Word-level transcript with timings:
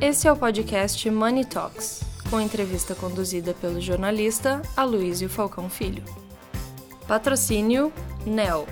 Esse 0.00 0.28
é 0.28 0.32
o 0.32 0.36
podcast 0.36 1.10
Money 1.10 1.44
Talks, 1.44 2.04
com 2.30 2.40
entrevista 2.40 2.94
conduzida 2.94 3.52
pelo 3.52 3.80
jornalista 3.80 4.62
Aloysio 4.76 5.28
Falcão 5.28 5.68
Filho. 5.68 6.04
Patrocínio 7.08 7.92
NEL. 8.24 8.64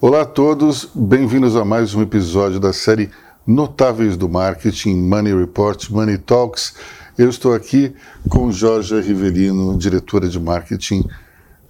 Olá 0.00 0.20
a 0.20 0.26
todos, 0.26 0.88
bem-vindos 0.94 1.56
a 1.56 1.64
mais 1.64 1.92
um 1.92 2.02
episódio 2.02 2.60
da 2.60 2.72
série 2.72 3.10
Notáveis 3.44 4.16
do 4.16 4.28
Marketing 4.28 4.94
Money 4.94 5.36
Report 5.36 5.90
Money 5.90 6.18
Talks. 6.18 6.76
Eu 7.18 7.28
estou 7.28 7.52
aqui 7.52 7.96
com 8.28 8.52
Jorge 8.52 9.00
Rivelino, 9.00 9.76
diretora 9.76 10.28
de 10.28 10.38
marketing 10.38 11.04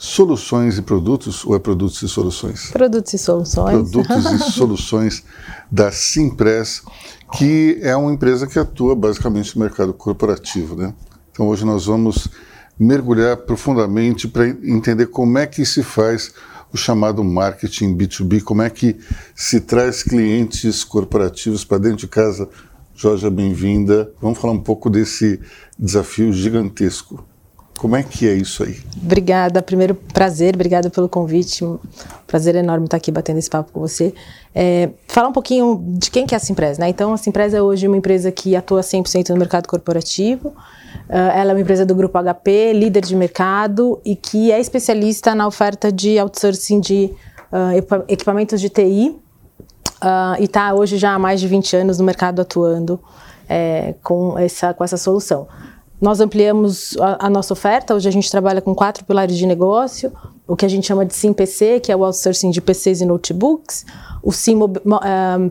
Soluções 0.05 0.77
e 0.77 0.83
Produtos, 0.83 1.47
ou 1.47 1.57
é 1.57 1.59
Produtos 1.59 2.03
e 2.03 2.09
Soluções? 2.09 2.71
Produtos 2.71 3.15
e 3.15 3.19
Soluções. 3.19 3.71
Produtos 3.71 4.25
e 4.27 4.39
Soluções 4.53 5.25
da 5.73 5.91
Simpress, 5.91 6.83
que 7.33 7.79
é 7.81 7.97
uma 7.97 8.13
empresa 8.13 8.47
que 8.47 8.59
atua 8.59 8.95
basicamente 8.95 9.57
no 9.57 9.65
mercado 9.65 9.95
corporativo. 9.95 10.77
Né? 10.77 10.93
Então 11.33 11.49
hoje 11.49 11.65
nós 11.65 11.87
vamos 11.87 12.29
mergulhar 12.79 13.39
profundamente 13.39 14.29
para 14.29 14.47
entender 14.47 15.07
como 15.07 15.39
é 15.39 15.47
que 15.47 15.65
se 15.65 15.83
faz 15.83 16.35
o 16.71 16.77
chamado 16.77 17.25
marketing 17.25 17.97
B2B, 17.97 18.43
como 18.43 18.61
é 18.61 18.69
que 18.69 18.99
se 19.35 19.59
traz 19.59 20.03
clientes 20.03 20.85
corporativos 20.85 21.65
para 21.65 21.79
dentro 21.79 21.99
de 21.99 22.09
casa. 22.09 22.47
Jorge, 22.95 23.29
bem-vinda. 23.31 24.13
Vamos 24.21 24.39
falar 24.39 24.53
um 24.53 24.61
pouco 24.61 24.91
desse 24.91 25.41
desafio 25.79 26.31
gigantesco. 26.31 27.25
Como 27.79 27.97
é 27.97 28.03
que 28.03 28.29
é 28.29 28.35
isso 28.35 28.63
aí? 28.63 28.81
Obrigada, 29.03 29.61
primeiro 29.61 29.95
prazer, 29.95 30.55
obrigada 30.55 30.89
pelo 30.89 31.09
convite. 31.09 31.65
Prazer 32.27 32.55
enorme 32.55 32.87
estar 32.87 32.97
aqui 32.97 33.11
batendo 33.11 33.39
esse 33.39 33.51
papo 33.51 33.73
com 33.73 33.81
você. 33.81 34.15
É, 34.55 34.91
falar 35.09 35.29
um 35.29 35.33
pouquinho 35.33 35.83
de 35.99 36.11
quem 36.11 36.27
que 36.27 36.35
é 36.35 36.37
a 36.37 36.41
Simpresa, 36.41 36.81
né? 36.81 36.89
Então, 36.89 37.13
a 37.13 37.17
Simpresa 37.17 37.59
é 37.59 37.63
hoje 37.63 37.87
uma 37.87 37.97
empresa 37.97 38.31
que 38.31 38.55
atua 38.55 38.81
100% 38.81 39.31
no 39.31 39.37
mercado 39.37 39.67
corporativo. 39.67 40.49
Uh, 41.09 41.15
ela 41.35 41.51
é 41.51 41.55
uma 41.55 41.61
empresa 41.61 41.85
do 41.85 41.95
grupo 41.95 42.19
HP, 42.19 42.73
líder 42.73 43.03
de 43.03 43.15
mercado 43.15 44.01
e 44.05 44.17
que 44.17 44.51
é 44.51 44.61
especialista 44.61 45.35
na 45.35 45.47
oferta 45.47 45.93
de 45.93 46.19
outsourcing 46.19 46.81
de 46.81 47.11
uh, 47.53 48.05
equipamentos 48.09 48.61
de 48.61 48.71
TI. 48.71 49.11
Uh, 50.03 50.41
e 50.41 50.45
está 50.45 50.73
hoje 50.75 50.97
já 50.97 51.15
há 51.15 51.19
mais 51.19 51.41
de 51.41 51.49
20 51.49 51.77
anos 51.77 51.99
no 51.99 52.05
mercado 52.05 52.41
atuando 52.41 53.01
é, 53.49 53.95
com, 54.03 54.39
essa, 54.39 54.73
com 54.75 54.85
essa 54.85 54.97
solução. 54.97 55.47
Nós 56.05 56.21
ampliamos 56.21 56.95
a, 57.01 57.29
a, 57.29 57.31
nossa 57.31 57.55
oferta, 57.55 57.95
hoje 57.95 58.07
a 58.07 58.13
gente 58.13 58.31
trabalha 58.31 58.61
com 58.61 58.75
quatro 58.75 59.07
pilares 59.07 59.39
de 59.39 59.47
negócio, 59.47 60.13
o 60.47 60.55
que 60.55 60.67
a 60.67 60.69
gente 60.69 60.87
chama 60.87 61.03
de 61.07 61.15
SIM 61.15 61.33
PC, 61.33 61.81
que 61.81 61.91
é 61.91 61.97
o 61.97 62.05
outsourcing 62.05 62.51
de 62.51 62.61
PCs 62.61 63.01
e 63.01 63.07
notebooks, 63.07 63.87
o 64.23 64.31
SIM 64.31 64.63
uh, 64.63 64.71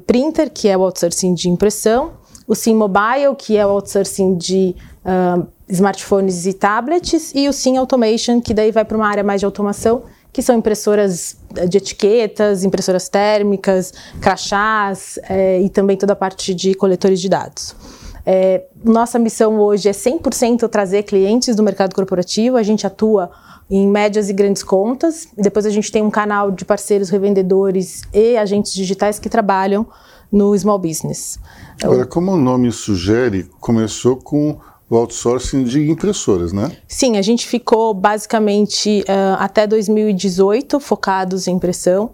Printer, 0.05 0.51
que 0.51 0.67
é 0.67 0.77
o 0.77 0.83
outsourcing 0.83 1.33
de 1.33 1.49
impressão, 1.49 2.11
o 2.47 2.53
SIM 2.53 2.75
Mobile, 2.75 3.35
que 3.35 3.57
é 3.57 3.65
o 3.65 3.69
outsourcing 3.71 4.37
de 4.37 4.75
uh, 5.03 5.43
smartphones 5.67 6.45
e 6.45 6.53
tablets, 6.53 7.31
e 7.33 7.49
o 7.49 7.53
SIM 7.53 7.77
Automation, 7.77 8.39
que 8.39 8.53
daí 8.53 8.71
vai 8.71 8.85
para 8.85 8.95
uma 8.95 9.07
área 9.07 9.23
mais 9.23 9.41
de 9.41 9.47
automação, 9.47 10.03
que 10.31 10.43
são 10.43 10.55
impressoras 10.55 11.35
de 11.67 11.79
etiquetas, 11.79 12.63
impressoras 12.63 13.09
térmicas, 13.09 13.91
crachás 14.21 15.17
é, 15.27 15.59
e 15.61 15.69
também 15.69 15.97
toda 15.97 16.13
a 16.13 16.15
parte 16.15 16.53
de 16.53 16.75
coletores 16.75 17.19
de 17.19 17.27
dados. 17.27 17.75
É, 18.25 18.63
nossa 18.83 19.19
missão 19.19 19.59
hoje 19.59 19.89
é 19.89 19.91
100% 19.91 20.67
trazer 20.69 21.03
clientes 21.03 21.55
do 21.55 21.63
mercado 21.63 21.93
corporativo, 21.93 22.57
a 22.57 22.63
gente 22.63 22.87
atua 22.87 23.29
em 23.69 23.87
médias 23.87 24.29
e 24.29 24.33
grandes 24.33 24.63
contas, 24.63 25.27
depois 25.37 25.65
a 25.65 25.69
gente 25.69 25.91
tem 25.91 26.01
um 26.01 26.11
canal 26.11 26.51
de 26.51 26.63
parceiros 26.63 27.09
revendedores 27.09 28.01
e 28.13 28.37
agentes 28.37 28.73
digitais 28.73 29.19
que 29.19 29.29
trabalham 29.29 29.85
no 30.31 30.57
small 30.57 30.79
business. 30.79 31.39
Agora, 31.83 32.05
como 32.05 32.31
o 32.31 32.37
nome 32.37 32.71
sugere, 32.71 33.49
começou 33.59 34.17
com 34.17 34.57
o 34.89 34.95
outsourcing 34.95 35.63
de 35.63 35.89
impressoras, 35.89 36.53
né? 36.53 36.71
Sim, 36.87 37.17
a 37.17 37.21
gente 37.21 37.47
ficou 37.47 37.93
basicamente 37.93 39.03
uh, 39.07 39.37
até 39.39 39.65
2018 39.65 40.79
focados 40.79 41.47
em 41.47 41.55
impressão 41.55 42.11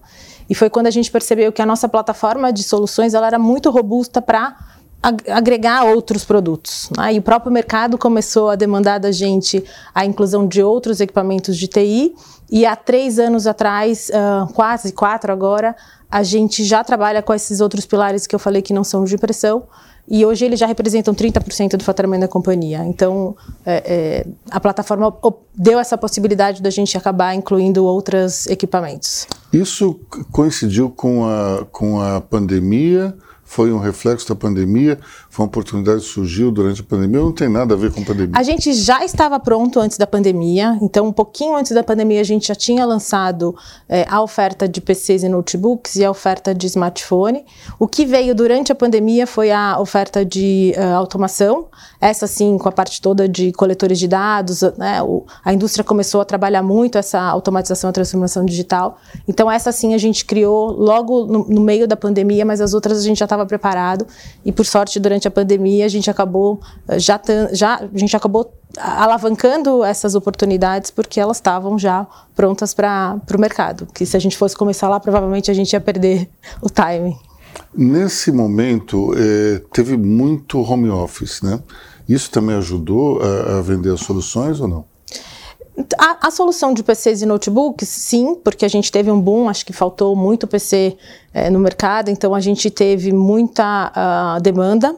e 0.49 0.55
foi 0.55 0.69
quando 0.69 0.87
a 0.87 0.91
gente 0.91 1.11
percebeu 1.11 1.51
que 1.51 1.61
a 1.61 1.65
nossa 1.65 1.87
plataforma 1.87 2.51
de 2.51 2.63
soluções 2.63 3.13
ela 3.13 3.27
era 3.27 3.39
muito 3.39 3.69
robusta 3.69 4.21
para 4.21 4.55
agregar 5.01 5.85
outros 5.85 6.25
produtos. 6.25 6.89
Né? 6.97 7.15
E 7.15 7.19
o 7.19 7.21
próprio 7.21 7.51
mercado 7.51 7.97
começou 7.97 8.49
a 8.49 8.55
demandar 8.55 8.99
da 8.99 9.11
gente 9.11 9.63
a 9.95 10.05
inclusão 10.05 10.47
de 10.47 10.61
outros 10.61 10.99
equipamentos 10.99 11.57
de 11.57 11.67
TI. 11.67 12.13
E 12.51 12.65
há 12.65 12.75
três 12.75 13.19
anos 13.19 13.47
atrás, 13.47 14.09
uh, 14.09 14.51
quase 14.53 14.91
quatro 14.91 15.31
agora, 15.31 15.75
a 16.09 16.23
gente 16.23 16.63
já 16.63 16.83
trabalha 16.83 17.21
com 17.21 17.33
esses 17.33 17.61
outros 17.61 17.85
pilares 17.85 18.25
que 18.25 18.35
eu 18.35 18.39
falei 18.39 18.61
que 18.61 18.73
não 18.73 18.83
são 18.83 19.03
de 19.03 19.15
impressão. 19.15 19.63
E 20.11 20.25
hoje 20.25 20.43
eles 20.43 20.59
já 20.59 20.65
representam 20.65 21.13
30% 21.13 21.77
do 21.77 21.83
faturamento 21.83 22.21
da 22.21 22.27
companhia. 22.27 22.83
Então, 22.83 23.37
é, 23.63 23.83
é, 23.85 24.27
a 24.49 24.59
plataforma 24.59 25.15
deu 25.55 25.77
essa 25.77 25.95
possibilidade 25.95 26.63
da 26.63 26.71
gente 26.71 26.97
acabar 26.97 27.35
incluindo 27.35 27.85
outros 27.85 28.47
equipamentos. 28.47 29.27
Isso 29.53 29.99
coincidiu 30.31 30.89
com 30.89 31.25
a, 31.25 31.65
com 31.71 32.01
a 32.01 32.19
pandemia? 32.21 33.15
Foi 33.49 33.73
um 33.73 33.79
reflexo 33.79 34.29
da 34.29 34.35
pandemia, 34.35 34.99
foi 35.27 35.43
uma 35.43 35.47
oportunidade 35.47 36.01
que 36.01 36.05
surgiu 36.05 36.51
durante 36.51 36.81
a 36.81 36.83
pandemia, 36.83 37.19
não 37.19 37.31
tem 37.31 37.49
nada 37.49 37.73
a 37.73 37.77
ver 37.77 37.91
com 37.91 37.99
a 38.01 38.05
pandemia. 38.05 38.33
A 38.35 38.43
gente 38.43 38.71
já 38.73 39.03
estava 39.03 39.39
pronto 39.39 39.79
antes 39.79 39.97
da 39.97 40.05
pandemia, 40.05 40.77
então 40.83 41.07
um 41.07 41.11
pouquinho 41.11 41.55
antes 41.55 41.71
da 41.71 41.81
pandemia 41.81 42.21
a 42.21 42.23
gente 42.23 42.47
já 42.47 42.53
tinha 42.53 42.85
lançado 42.85 43.55
é, 43.89 44.05
a 44.07 44.21
oferta 44.21 44.69
de 44.69 44.79
PCs 44.79 45.23
e 45.23 45.29
notebooks 45.29 45.95
e 45.95 46.05
a 46.05 46.11
oferta 46.11 46.53
de 46.53 46.67
smartphone. 46.67 47.43
O 47.79 47.87
que 47.87 48.05
veio 48.05 48.35
durante 48.35 48.71
a 48.71 48.75
pandemia 48.75 49.25
foi 49.25 49.49
a 49.49 49.79
oferta 49.79 50.23
de 50.23 50.75
uh, 50.77 50.93
automação, 50.93 51.69
essa 51.99 52.27
sim 52.27 52.57
com 52.57 52.69
a 52.69 52.71
parte 52.71 53.01
toda 53.01 53.27
de 53.27 53.51
coletores 53.51 53.99
de 53.99 54.07
dados, 54.07 54.61
né, 54.77 55.01
o, 55.03 55.25
a 55.43 55.53
indústria 55.53 55.83
começou 55.83 56.21
a 56.21 56.25
trabalhar 56.25 56.63
muito 56.63 56.97
essa 56.97 57.19
automatização 57.19 57.89
e 57.89 57.93
transformação 57.93 58.45
digital, 58.45 58.97
então 59.27 59.49
essa 59.49 59.71
sim 59.71 59.93
a 59.93 59.97
gente 59.97 60.25
criou 60.25 60.71
logo 60.71 61.25
no, 61.25 61.45
no 61.47 61.61
meio 61.61 61.87
da 61.87 61.97
pandemia, 61.97 62.45
mas 62.45 62.61
as 62.61 62.73
outras 62.73 62.99
a 62.99 63.03
gente 63.03 63.19
já 63.19 63.25
estava 63.25 63.45
preparado 63.45 64.05
e 64.45 64.51
por 64.51 64.65
sorte 64.65 64.99
durante 64.99 65.27
a 65.27 65.31
pandemia 65.31 65.85
a 65.85 65.89
gente 65.89 66.09
acabou 66.09 66.59
eh, 66.87 66.99
já, 66.99 67.19
já 67.51 67.75
a 67.75 67.97
gente 67.97 68.15
acabou 68.15 68.53
alavancando 68.77 69.83
essas 69.83 70.15
oportunidades 70.15 70.91
porque 70.91 71.19
elas 71.19 71.37
estavam 71.37 71.77
já 71.77 72.05
prontas 72.35 72.73
para 72.73 73.19
o 73.35 73.39
mercado. 73.39 73.87
Que 73.93 74.05
se 74.05 74.15
a 74.15 74.19
gente 74.19 74.37
fosse 74.37 74.55
começar 74.55 74.87
lá, 74.89 74.99
provavelmente 74.99 75.49
a 75.49 75.53
gente 75.53 75.73
ia 75.73 75.81
perder 75.81 76.29
o 76.61 76.69
timing. 76.69 77.17
Nesse 77.73 78.31
momento, 78.31 79.13
eh, 79.15 79.61
teve 79.71 79.95
muito 79.95 80.59
home 80.59 80.89
office, 80.89 81.41
né? 81.41 81.61
Isso 82.07 82.31
também 82.31 82.55
ajudou 82.55 83.21
a, 83.21 83.59
a 83.59 83.61
vender 83.61 83.93
as 83.93 84.01
soluções 84.01 84.59
ou 84.59 84.67
não? 84.67 84.85
A, 85.97 86.27
a, 86.27 86.31
solução 86.31 86.73
de 86.73 86.83
PCs 86.83 87.21
e 87.21 87.25
notebooks, 87.25 87.87
sim, 87.87 88.35
porque 88.43 88.65
a 88.65 88.67
gente 88.67 88.91
teve 88.91 89.09
um 89.09 89.21
boom, 89.21 89.47
acho 89.47 89.65
que 89.65 89.71
faltou 89.71 90.13
muito 90.13 90.45
PC 90.45 90.97
é, 91.33 91.49
no 91.49 91.59
mercado, 91.59 92.09
então 92.09 92.35
a 92.35 92.39
gente 92.41 92.69
teve 92.69 93.13
muita 93.13 93.93
uh, 93.95 94.41
demanda. 94.41 94.93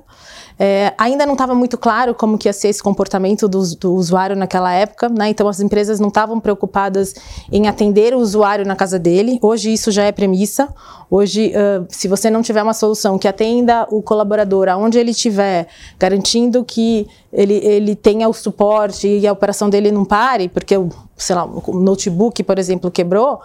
É, 0.64 0.94
ainda 0.96 1.26
não 1.26 1.34
estava 1.34 1.56
muito 1.56 1.76
claro 1.76 2.14
como 2.14 2.38
que 2.38 2.48
ia 2.48 2.54
ser 2.54 2.68
esse 2.68 2.84
comportamento 2.84 3.48
do, 3.48 3.64
do 3.78 3.96
usuário 3.96 4.36
naquela 4.36 4.72
época, 4.72 5.10
né? 5.10 5.28
então 5.28 5.48
as 5.48 5.60
empresas 5.60 6.00
não 6.00 6.10
estavam 6.10 6.40
preocupadas 6.40 7.16
em 7.52 7.68
atender 7.68 8.14
o 8.14 8.20
usuário 8.20 8.64
na 8.64 8.76
casa 8.76 9.00
dele. 9.00 9.40
Hoje 9.42 9.74
isso 9.74 9.90
já 9.90 10.04
é 10.04 10.12
premissa. 10.12 10.72
Hoje, 11.10 11.52
uh, 11.56 11.84
se 11.90 12.08
você 12.08 12.30
não 12.30 12.44
tiver 12.44 12.62
uma 12.62 12.76
solução 12.76 13.18
que 13.18 13.28
atenda 13.28 13.88
o 13.90 14.04
colaborador 14.04 14.70
aonde 14.70 15.00
ele 15.00 15.10
estiver, 15.10 15.68
garantindo 15.98 16.64
que 16.64 17.08
ele, 17.34 17.56
ele 17.56 17.96
tenha 17.96 18.30
o 18.30 18.34
suporte 18.34 19.08
e 19.08 19.26
a 19.26 19.34
operação 19.34 19.68
dele 19.68 19.92
não 19.92 20.06
pare, 20.06 20.48
porque 20.48 20.78
o, 20.78 20.90
sei 21.18 21.36
lá, 21.36 21.44
o 21.44 21.80
notebook, 21.80 22.44
por 22.44 22.60
exemplo, 22.60 22.92
quebrou, 22.92 23.40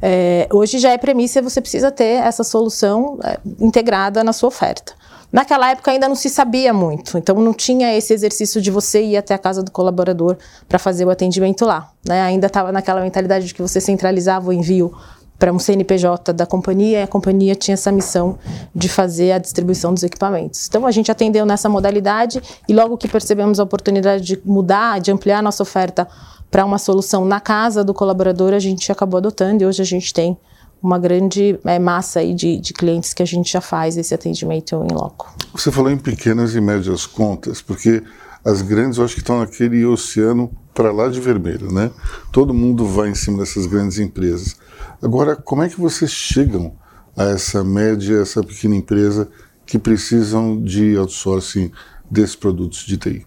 é, 0.00 0.46
hoje 0.52 0.78
já 0.78 0.92
é 0.92 0.98
premissa 0.98 1.40
e 1.40 1.42
você 1.42 1.60
precisa 1.60 1.90
ter 1.90 2.22
essa 2.22 2.44
solução 2.44 3.18
é, 3.24 3.40
integrada 3.58 4.22
na 4.22 4.32
sua 4.32 4.46
oferta. 4.46 4.99
Naquela 5.32 5.70
época 5.70 5.92
ainda 5.92 6.08
não 6.08 6.16
se 6.16 6.28
sabia 6.28 6.72
muito, 6.72 7.16
então 7.16 7.36
não 7.36 7.54
tinha 7.54 7.96
esse 7.96 8.12
exercício 8.12 8.60
de 8.60 8.70
você 8.70 9.02
ir 9.02 9.16
até 9.16 9.32
a 9.32 9.38
casa 9.38 9.62
do 9.62 9.70
colaborador 9.70 10.36
para 10.68 10.78
fazer 10.78 11.04
o 11.04 11.10
atendimento 11.10 11.64
lá. 11.64 11.90
Né? 12.04 12.20
Ainda 12.22 12.48
estava 12.48 12.72
naquela 12.72 13.00
mentalidade 13.00 13.46
de 13.46 13.54
que 13.54 13.62
você 13.62 13.80
centralizava 13.80 14.48
o 14.48 14.52
envio 14.52 14.92
para 15.38 15.52
um 15.52 15.58
CNPJ 15.58 16.34
da 16.34 16.44
companhia 16.44 17.00
e 17.00 17.02
a 17.02 17.06
companhia 17.06 17.54
tinha 17.54 17.72
essa 17.72 17.90
missão 17.90 18.38
de 18.74 18.90
fazer 18.90 19.32
a 19.32 19.38
distribuição 19.38 19.94
dos 19.94 20.02
equipamentos. 20.02 20.66
Então 20.68 20.86
a 20.86 20.90
gente 20.90 21.10
atendeu 21.10 21.46
nessa 21.46 21.66
modalidade 21.68 22.42
e 22.68 22.74
logo 22.74 22.98
que 22.98 23.08
percebemos 23.08 23.58
a 23.58 23.62
oportunidade 23.62 24.22
de 24.22 24.38
mudar, 24.44 25.00
de 25.00 25.10
ampliar 25.10 25.38
a 25.38 25.42
nossa 25.42 25.62
oferta 25.62 26.06
para 26.50 26.64
uma 26.64 26.76
solução 26.76 27.24
na 27.24 27.40
casa 27.40 27.82
do 27.82 27.94
colaborador, 27.94 28.52
a 28.52 28.58
gente 28.58 28.90
acabou 28.90 29.18
adotando 29.18 29.62
e 29.62 29.66
hoje 29.66 29.80
a 29.80 29.84
gente 29.84 30.12
tem 30.12 30.36
uma 30.82 30.98
grande 30.98 31.58
é, 31.64 31.78
massa 31.78 32.20
aí 32.20 32.34
de, 32.34 32.58
de 32.58 32.72
clientes 32.72 33.12
que 33.12 33.22
a 33.22 33.26
gente 33.26 33.52
já 33.52 33.60
faz 33.60 33.96
esse 33.96 34.14
atendimento 34.14 34.74
em 34.88 34.94
loco. 34.94 35.34
Você 35.52 35.70
falou 35.70 35.90
em 35.90 35.98
pequenas 35.98 36.54
e 36.54 36.60
médias 36.60 37.06
contas, 37.06 37.60
porque 37.60 38.02
as 38.44 38.62
grandes, 38.62 38.98
eu 38.98 39.04
acho 39.04 39.14
que 39.14 39.20
estão 39.20 39.40
naquele 39.40 39.84
oceano 39.84 40.50
para 40.74 40.90
lá 40.92 41.08
de 41.08 41.20
vermelho, 41.20 41.70
né? 41.70 41.90
Todo 42.32 42.54
mundo 42.54 42.86
vai 42.86 43.10
em 43.10 43.14
cima 43.14 43.38
dessas 43.38 43.66
grandes 43.66 43.98
empresas. 43.98 44.56
Agora, 45.02 45.36
como 45.36 45.62
é 45.62 45.68
que 45.68 45.78
vocês 45.78 46.10
chegam 46.10 46.74
a 47.16 47.24
essa 47.24 47.62
média, 47.62 48.20
essa 48.20 48.42
pequena 48.42 48.76
empresa 48.76 49.28
que 49.66 49.78
precisam 49.78 50.60
de 50.60 50.96
outsourcing 50.96 51.70
desses 52.10 52.34
produtos 52.34 52.86
de 52.86 52.96
TI? 52.96 53.26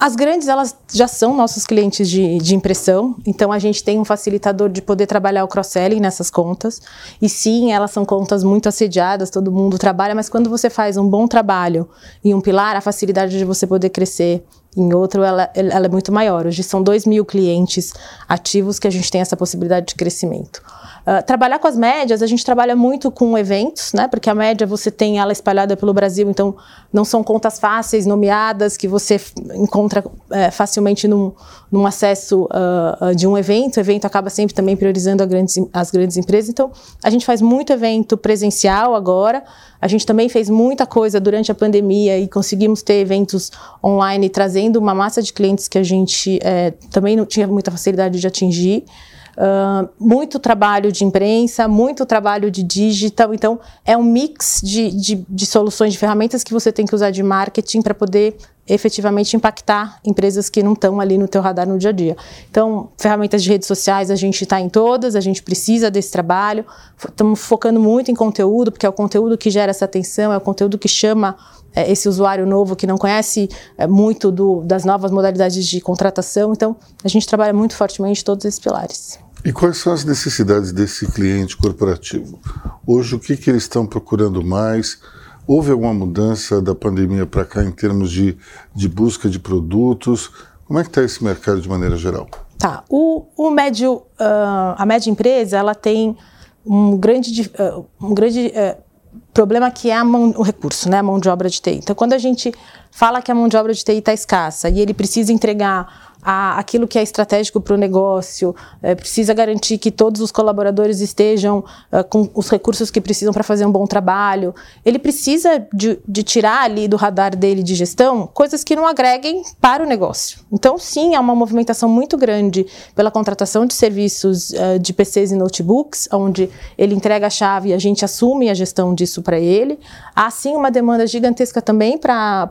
As 0.00 0.16
grandes, 0.16 0.48
elas 0.48 0.74
já 0.90 1.06
são 1.06 1.36
nossos 1.36 1.66
clientes 1.66 2.08
de, 2.08 2.38
de 2.38 2.54
impressão, 2.54 3.14
então 3.26 3.52
a 3.52 3.58
gente 3.58 3.84
tem 3.84 3.98
um 3.98 4.04
facilitador 4.04 4.70
de 4.70 4.80
poder 4.80 5.06
trabalhar 5.06 5.44
o 5.44 5.48
cross-selling 5.48 6.00
nessas 6.00 6.30
contas. 6.30 6.80
E 7.20 7.28
sim, 7.28 7.70
elas 7.70 7.90
são 7.90 8.06
contas 8.06 8.42
muito 8.42 8.66
assediadas, 8.66 9.28
todo 9.28 9.52
mundo 9.52 9.76
trabalha, 9.76 10.14
mas 10.14 10.30
quando 10.30 10.48
você 10.48 10.70
faz 10.70 10.96
um 10.96 11.06
bom 11.06 11.28
trabalho 11.28 11.86
em 12.24 12.32
um 12.32 12.40
pilar, 12.40 12.76
a 12.76 12.80
facilidade 12.80 13.36
de 13.36 13.44
você 13.44 13.66
poder 13.66 13.90
crescer 13.90 14.42
em 14.76 14.92
outro, 14.94 15.22
ela, 15.22 15.50
ela 15.54 15.86
é 15.86 15.88
muito 15.88 16.12
maior. 16.12 16.46
Hoje 16.46 16.62
são 16.62 16.82
2 16.82 17.04
mil 17.04 17.24
clientes 17.24 17.92
ativos 18.28 18.78
que 18.78 18.86
a 18.86 18.90
gente 18.90 19.10
tem 19.10 19.20
essa 19.20 19.36
possibilidade 19.36 19.86
de 19.86 19.94
crescimento. 19.96 20.62
Uh, 21.00 21.24
trabalhar 21.24 21.58
com 21.58 21.66
as 21.66 21.76
médias, 21.76 22.22
a 22.22 22.26
gente 22.26 22.44
trabalha 22.44 22.76
muito 22.76 23.10
com 23.10 23.36
eventos, 23.36 23.92
né? 23.94 24.06
Porque 24.06 24.28
a 24.28 24.34
média 24.34 24.66
você 24.66 24.90
tem 24.90 25.18
ela 25.18 25.32
espalhada 25.32 25.76
pelo 25.76 25.94
Brasil, 25.94 26.28
então 26.28 26.54
não 26.92 27.04
são 27.04 27.24
contas 27.24 27.58
fáceis, 27.58 28.04
nomeadas, 28.04 28.76
que 28.76 28.86
você 28.86 29.18
encontra 29.54 30.04
é, 30.30 30.50
facilmente 30.50 31.08
num, 31.08 31.32
num 31.72 31.86
acesso 31.86 32.44
uh, 32.44 33.14
de 33.14 33.26
um 33.26 33.36
evento. 33.36 33.78
O 33.78 33.80
evento 33.80 34.04
acaba 34.04 34.28
sempre 34.28 34.54
também 34.54 34.76
priorizando 34.76 35.26
grandes, 35.26 35.58
as 35.72 35.90
grandes 35.90 36.16
empresas. 36.16 36.50
Então, 36.50 36.70
a 37.02 37.08
gente 37.08 37.24
faz 37.24 37.40
muito 37.40 37.72
evento 37.72 38.16
presencial 38.16 38.94
agora. 38.94 39.42
A 39.80 39.88
gente 39.88 40.04
também 40.04 40.28
fez 40.28 40.50
muita 40.50 40.84
coisa 40.84 41.18
durante 41.18 41.50
a 41.50 41.54
pandemia 41.54 42.18
e 42.18 42.28
conseguimos 42.28 42.82
ter 42.82 43.00
eventos 43.00 43.50
online, 43.82 44.28
trazendo 44.60 44.78
uma 44.78 44.94
massa 44.94 45.22
de 45.22 45.32
clientes 45.32 45.68
que 45.68 45.78
a 45.78 45.82
gente 45.82 46.38
é, 46.42 46.72
também 46.90 47.16
não 47.16 47.24
tinha 47.24 47.46
muita 47.46 47.70
facilidade 47.70 48.20
de 48.20 48.26
atingir. 48.26 48.84
Uh, 49.30 49.88
muito 49.98 50.38
trabalho 50.38 50.92
de 50.92 51.02
imprensa, 51.02 51.66
muito 51.66 52.04
trabalho 52.04 52.50
de 52.50 52.62
digital. 52.62 53.32
Então, 53.32 53.58
é 53.86 53.96
um 53.96 54.02
mix 54.02 54.60
de, 54.62 54.90
de, 54.90 55.24
de 55.26 55.46
soluções, 55.46 55.92
de 55.92 55.98
ferramentas 55.98 56.44
que 56.44 56.52
você 56.52 56.70
tem 56.70 56.84
que 56.84 56.94
usar 56.94 57.10
de 57.10 57.22
marketing 57.22 57.80
para 57.80 57.94
poder 57.94 58.36
efetivamente 58.68 59.34
impactar 59.34 59.98
empresas 60.04 60.50
que 60.50 60.62
não 60.62 60.74
estão 60.74 61.00
ali 61.00 61.16
no 61.16 61.26
teu 61.26 61.40
radar 61.40 61.66
no 61.66 61.78
dia 61.78 61.90
a 61.90 61.92
dia. 61.92 62.16
Então, 62.50 62.90
ferramentas 62.98 63.42
de 63.42 63.48
redes 63.48 63.66
sociais, 63.66 64.10
a 64.10 64.16
gente 64.16 64.42
está 64.42 64.60
em 64.60 64.68
todas, 64.68 65.16
a 65.16 65.20
gente 65.20 65.42
precisa 65.42 65.90
desse 65.90 66.12
trabalho. 66.12 66.66
Estamos 66.98 67.40
focando 67.40 67.80
muito 67.80 68.10
em 68.10 68.14
conteúdo, 68.14 68.70
porque 68.70 68.84
é 68.84 68.88
o 68.88 68.92
conteúdo 68.92 69.38
que 69.38 69.48
gera 69.48 69.70
essa 69.70 69.86
atenção, 69.86 70.32
é 70.32 70.36
o 70.36 70.40
conteúdo 70.40 70.76
que 70.76 70.88
chama 70.88 71.36
esse 71.74 72.08
usuário 72.08 72.46
novo 72.46 72.74
que 72.74 72.86
não 72.86 72.96
conhece 72.96 73.48
é, 73.78 73.86
muito 73.86 74.30
do, 74.30 74.62
das 74.62 74.84
novas 74.84 75.10
modalidades 75.10 75.66
de 75.66 75.80
contratação. 75.80 76.52
Então, 76.52 76.76
a 77.04 77.08
gente 77.08 77.26
trabalha 77.26 77.52
muito 77.52 77.76
fortemente 77.76 78.24
todos 78.24 78.44
esses 78.44 78.58
pilares. 78.58 79.18
E 79.44 79.52
quais 79.52 79.78
são 79.78 79.92
as 79.92 80.04
necessidades 80.04 80.70
desse 80.70 81.10
cliente 81.10 81.56
corporativo? 81.56 82.38
Hoje, 82.86 83.14
o 83.14 83.18
que, 83.18 83.36
que 83.36 83.48
eles 83.48 83.62
estão 83.62 83.86
procurando 83.86 84.44
mais? 84.44 84.98
Houve 85.46 85.70
alguma 85.70 85.94
mudança 85.94 86.60
da 86.60 86.74
pandemia 86.74 87.24
para 87.24 87.44
cá 87.44 87.64
em 87.64 87.72
termos 87.72 88.10
de, 88.10 88.36
de 88.74 88.88
busca 88.88 89.28
de 89.30 89.38
produtos? 89.38 90.30
Como 90.66 90.78
é 90.78 90.82
que 90.82 90.90
está 90.90 91.02
esse 91.02 91.24
mercado 91.24 91.60
de 91.60 91.68
maneira 91.68 91.96
geral? 91.96 92.28
Tá. 92.58 92.84
O, 92.90 93.24
o 93.36 93.50
médio, 93.50 93.94
uh, 93.94 94.76
a 94.76 94.84
média 94.84 95.10
empresa, 95.10 95.56
ela 95.56 95.74
tem 95.74 96.16
um 96.64 96.96
grande, 96.98 97.50
uh, 97.58 97.86
um 98.00 98.12
grande 98.12 98.52
uh, 98.54 98.89
problema 99.32 99.70
que 99.70 99.90
é 99.90 99.96
a 99.96 100.04
mão, 100.04 100.34
o 100.36 100.42
recurso, 100.42 100.88
né, 100.88 100.98
a 100.98 101.02
mão 101.02 101.18
de 101.18 101.28
obra 101.28 101.48
de 101.48 101.60
TI. 101.60 101.76
Então, 101.82 101.94
quando 101.94 102.12
a 102.12 102.18
gente 102.18 102.52
fala 102.90 103.22
que 103.22 103.30
a 103.30 103.34
mão 103.34 103.48
de 103.48 103.56
obra 103.56 103.72
de 103.72 103.82
TI 103.82 103.98
está 103.98 104.12
escassa 104.12 104.68
e 104.68 104.80
ele 104.80 104.92
precisa 104.94 105.32
entregar 105.32 106.09
a, 106.22 106.58
aquilo 106.58 106.86
que 106.86 106.98
é 106.98 107.02
estratégico 107.02 107.60
para 107.60 107.74
o 107.74 107.76
negócio, 107.76 108.54
é, 108.82 108.94
precisa 108.94 109.32
garantir 109.32 109.78
que 109.78 109.90
todos 109.90 110.20
os 110.20 110.30
colaboradores 110.30 111.00
estejam 111.00 111.64
é, 111.90 112.02
com 112.02 112.28
os 112.34 112.50
recursos 112.50 112.90
que 112.90 113.00
precisam 113.00 113.32
para 113.32 113.42
fazer 113.42 113.64
um 113.64 113.72
bom 113.72 113.86
trabalho. 113.86 114.54
Ele 114.84 114.98
precisa 114.98 115.66
de, 115.72 115.98
de, 116.06 116.22
tirar 116.22 116.62
ali 116.62 116.86
do 116.86 116.96
radar 116.96 117.34
dele 117.34 117.62
de 117.62 117.74
gestão 117.74 118.28
coisas 118.32 118.62
que 118.62 118.76
não 118.76 118.86
agreguem 118.86 119.42
para 119.60 119.82
o 119.82 119.86
negócio. 119.86 120.40
Então, 120.52 120.78
sim, 120.78 121.14
há 121.14 121.20
uma 121.20 121.34
movimentação 121.34 121.88
muito 121.88 122.16
grande 122.16 122.66
pela 122.94 123.10
contratação 123.10 123.64
de 123.64 123.74
serviços 123.74 124.50
uh, 124.50 124.78
de 124.78 124.92
PCs 124.92 125.32
e 125.32 125.36
notebooks, 125.36 126.08
onde 126.12 126.50
ele 126.76 126.94
entrega 126.94 127.28
a 127.28 127.30
chave 127.30 127.70
e 127.70 127.72
a 127.72 127.78
gente 127.78 128.04
assume 128.04 128.50
a 128.50 128.54
gestão 128.54 128.94
disso 128.94 129.22
para 129.22 129.38
ele. 129.38 129.78
Há, 130.14 130.30
sim, 130.30 130.54
uma 130.54 130.70
demanda 130.70 131.06
gigantesca 131.06 131.62
também 131.62 131.96
para 131.96 132.48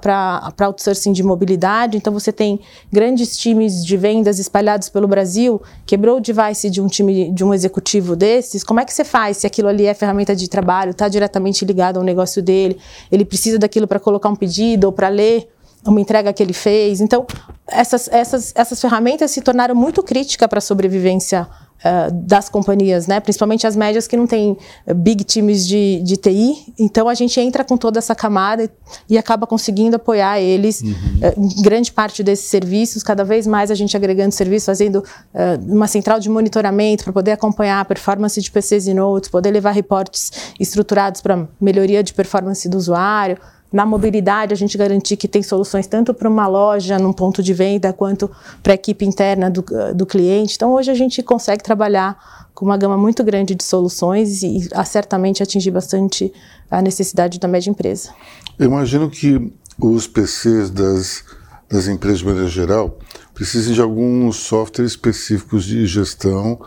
outsourcing 0.60 1.12
de 1.12 1.22
mobilidade. 1.22 1.98
Então, 1.98 2.12
você 2.12 2.32
tem 2.32 2.60
grandes 2.92 3.38
times 3.38 3.59
times 3.60 3.86
de 3.86 3.98
vendas 3.98 4.40
espalhados 4.40 4.90
pelo 4.90 5.08
Brasil, 5.08 5.62
quebrou 5.86 6.18
o 6.18 6.22
device 6.22 6.70
de 6.70 6.82
um 6.82 6.88
time, 6.88 7.32
de 7.32 7.44
um 7.44 7.54
executivo 7.54 8.16
desses, 8.16 8.64
como 8.64 8.80
é 8.80 8.86
que 8.86 8.94
você 8.94 9.04
faz 9.04 9.38
se 9.38 9.48
aquilo 9.48 9.68
ali 9.68 9.86
é 9.86 9.94
ferramenta 9.94 10.36
de 10.36 10.48
trabalho, 10.48 10.92
está 10.92 11.08
diretamente 11.08 11.66
ligado 11.66 11.98
ao 11.98 12.04
negócio 12.04 12.42
dele, 12.42 12.78
ele 13.12 13.26
precisa 13.26 13.60
daquilo 13.60 13.88
para 13.88 14.00
colocar 14.00 14.30
um 14.30 14.36
pedido 14.36 14.86
ou 14.86 14.94
para 14.94 15.10
ler 15.10 15.50
uma 15.86 16.00
entrega 16.00 16.32
que 16.34 16.42
ele 16.44 16.54
fez. 16.54 17.00
Então, 17.02 17.26
essas, 17.68 18.08
essas, 18.10 18.54
essas 18.56 18.80
ferramentas 18.82 19.32
se 19.32 19.42
tornaram 19.42 19.76
muito 19.76 20.04
críticas 20.04 20.48
para 20.48 20.60
a 20.60 20.62
sobrevivência 20.62 21.48
uh, 21.80 22.12
das 22.12 22.50
companhias, 22.50 23.08
né? 23.08 23.20
principalmente 23.20 23.66
as 23.66 23.76
médias 23.76 24.08
que 24.08 24.18
não 24.18 24.28
têm 24.28 24.58
big 24.96 25.24
times 25.24 25.68
de, 25.68 26.02
de 26.04 26.18
TI. 26.18 26.74
Então, 26.78 27.08
a 27.08 27.14
gente 27.14 27.40
entra 27.40 27.64
com 27.64 27.78
toda 27.78 28.00
essa 28.00 28.16
camada 28.16 28.64
e, 28.64 28.70
e 29.10 29.18
acaba 29.18 29.46
conseguindo 29.46 29.96
apoiar 29.96 30.40
eles 30.40 30.82
uhum. 30.82 30.92
uh, 30.92 31.64
grande 31.64 31.92
parte 31.92 32.24
desses 32.24 32.50
serviços, 32.50 33.04
cada 33.04 33.24
vez 33.24 33.46
mais 33.48 33.72
a 33.72 33.76
gente 33.76 33.96
agregando 33.96 34.34
serviços, 34.34 34.66
fazendo 34.66 34.98
uh, 34.98 35.74
uma 35.74 35.88
central 35.88 36.20
de 36.20 36.30
monitoramento 36.30 37.04
para 37.04 37.14
poder 37.14 37.32
acompanhar 37.32 37.80
a 37.82 37.86
performance 37.86 38.40
de 38.42 38.52
PCs 38.52 38.88
e 38.88 38.94
notes, 38.94 39.30
poder 39.30 39.52
levar 39.52 39.72
reportes 39.72 40.54
estruturados 40.60 41.22
para 41.22 41.48
melhoria 41.60 42.04
de 42.04 42.14
performance 42.14 42.68
do 42.68 42.78
usuário 42.78 43.38
na 43.72 43.86
mobilidade, 43.86 44.54
a 44.54 44.58
gente 44.58 44.78
garantir 44.78 45.16
que 45.16 45.28
tem 45.28 45.44
soluções 45.44 45.86
tanto 45.86 46.14
para 46.14 46.28
uma 46.28 46.48
loja, 46.48 46.98
num 46.98 47.14
ponto 47.14 47.44
de 47.44 47.54
venda, 47.54 47.94
quanto 47.94 48.30
para 48.64 48.74
a 48.74 48.76
equipe 48.76 49.06
interna 49.06 49.50
do, 49.50 49.64
do 49.94 50.06
cliente. 50.06 50.56
Então, 50.56 50.74
hoje 50.74 50.90
a 50.90 50.96
gente 50.96 51.22
consegue 51.22 51.64
trabalhar 51.64 52.50
com 52.54 52.66
uma 52.66 52.78
gama 52.78 52.98
muito 52.98 53.24
grande 53.24 53.56
de 53.56 53.64
soluções 53.64 54.42
e, 54.42 54.58
e 54.58 54.86
certamente 54.86 55.44
atingir 55.44 55.72
bastante 55.72 56.34
a 56.70 56.82
necessidade 56.82 57.40
da 57.40 57.48
média 57.48 57.70
empresa. 57.70 58.10
Eu 58.58 58.66
imagino 58.66 59.10
que 59.10 59.54
os 59.80 60.08
PCs 60.08 60.70
das, 60.70 61.24
das 61.70 61.88
empresas 61.88 62.20
de 62.20 62.26
maneira 62.26 62.50
geral 62.50 62.98
precisem 63.34 63.74
de 63.74 63.82
alguns 63.82 64.36
softwares 64.38 64.92
específicos 64.92 65.64
de 65.64 65.86
gestão 65.86 66.60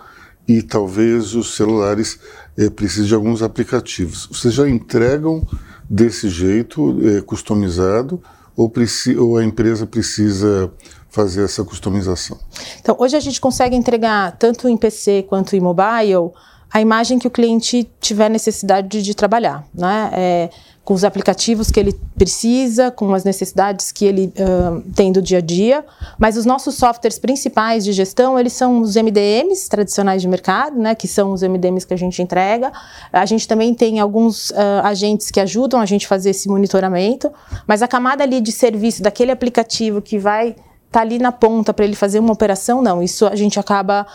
e 0.48 0.62
talvez 0.62 1.34
os 1.34 1.54
celulares 1.54 2.18
eh, 2.56 2.70
precisem 2.70 3.06
de 3.06 3.14
alguns 3.14 3.42
aplicativos. 3.42 4.26
Vocês 4.32 4.54
já 4.54 4.68
entregam 4.68 5.46
desse 5.92 6.30
jeito, 6.30 6.98
é, 7.06 7.20
customizado, 7.20 8.22
ou, 8.56 8.72
ou 9.18 9.36
a 9.36 9.44
empresa 9.44 9.86
precisa 9.86 10.72
fazer 11.10 11.44
essa 11.44 11.62
customização? 11.62 12.38
Então, 12.80 12.96
hoje 12.98 13.14
a 13.14 13.20
gente 13.20 13.38
consegue 13.38 13.76
entregar 13.76 14.32
tanto 14.38 14.66
em 14.68 14.76
PC 14.76 15.26
quanto 15.28 15.54
em 15.54 15.60
mobile 15.60 16.30
a 16.72 16.80
imagem 16.80 17.18
que 17.18 17.26
o 17.26 17.30
cliente 17.30 17.86
tiver 18.00 18.30
necessidade 18.30 18.88
de, 18.88 19.02
de 19.02 19.14
trabalhar, 19.14 19.66
né? 19.74 20.10
É, 20.14 20.50
com 20.84 20.94
os 20.94 21.04
aplicativos 21.04 21.70
que 21.70 21.78
ele 21.78 21.98
precisa, 22.16 22.90
com 22.90 23.14
as 23.14 23.22
necessidades 23.22 23.92
que 23.92 24.04
ele 24.04 24.32
uh, 24.36 24.82
tem 24.94 25.12
do 25.12 25.22
dia 25.22 25.38
a 25.38 25.40
dia. 25.40 25.84
Mas 26.18 26.36
os 26.36 26.44
nossos 26.44 26.74
softwares 26.74 27.18
principais 27.18 27.84
de 27.84 27.92
gestão, 27.92 28.38
eles 28.38 28.52
são 28.52 28.80
os 28.80 28.96
MDMs 28.96 29.68
tradicionais 29.68 30.20
de 30.20 30.28
mercado, 30.28 30.76
né, 30.78 30.94
que 30.94 31.06
são 31.06 31.32
os 31.32 31.42
MDMs 31.42 31.86
que 31.86 31.94
a 31.94 31.96
gente 31.96 32.20
entrega. 32.20 32.72
A 33.12 33.24
gente 33.24 33.46
também 33.46 33.72
tem 33.74 34.00
alguns 34.00 34.50
uh, 34.50 34.82
agentes 34.82 35.30
que 35.30 35.38
ajudam 35.38 35.80
a 35.80 35.86
gente 35.86 36.06
a 36.06 36.08
fazer 36.08 36.30
esse 36.30 36.48
monitoramento, 36.48 37.30
mas 37.66 37.80
a 37.80 37.86
camada 37.86 38.24
ali 38.24 38.40
de 38.40 38.50
serviço 38.50 39.02
daquele 39.02 39.30
aplicativo 39.30 40.02
que 40.02 40.18
vai 40.18 40.56
tá 40.90 41.00
ali 41.00 41.18
na 41.18 41.32
ponta 41.32 41.72
para 41.72 41.86
ele 41.86 41.96
fazer 41.96 42.18
uma 42.18 42.34
operação, 42.34 42.82
não. 42.82 43.02
Isso 43.02 43.26
a 43.26 43.34
gente 43.34 43.58
acaba 43.58 44.06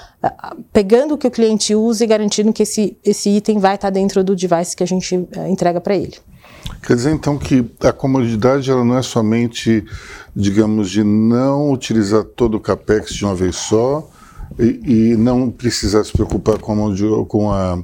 pegando 0.72 1.16
o 1.16 1.18
que 1.18 1.26
o 1.26 1.32
cliente 1.32 1.74
usa 1.74 2.04
e 2.04 2.08
garantindo 2.08 2.54
que 2.54 2.62
esse, 2.62 2.96
esse 3.04 3.32
item 3.32 3.58
vai 3.58 3.76
estar 3.76 3.88
tá 3.88 3.90
dentro 3.92 4.24
do 4.24 4.36
device 4.36 4.76
que 4.76 4.84
a 4.84 4.88
gente 4.88 5.16
entrega 5.50 5.82
para 5.82 5.96
ele. 5.96 6.18
Quer 6.82 6.96
dizer 6.96 7.12
então 7.12 7.38
que 7.38 7.70
a 7.82 7.92
comodidade 7.92 8.70
ela 8.70 8.84
não 8.84 8.98
é 8.98 9.02
somente, 9.02 9.84
digamos, 10.36 10.90
de 10.90 11.04
não 11.04 11.72
utilizar 11.72 12.24
todo 12.24 12.56
o 12.56 12.60
capex 12.60 13.14
de 13.14 13.26
uma 13.26 13.36
vez 13.36 13.56
só 13.56 14.10
e, 14.58 15.12
e 15.12 15.18
não 15.18 15.50
precisar 15.50 16.04
se 16.04 16.14
preocupar 16.14 16.60
com 16.60 16.72
a 16.72 16.76
mão 16.76 16.94
de, 16.94 17.04
com 17.28 17.52
a 17.52 17.82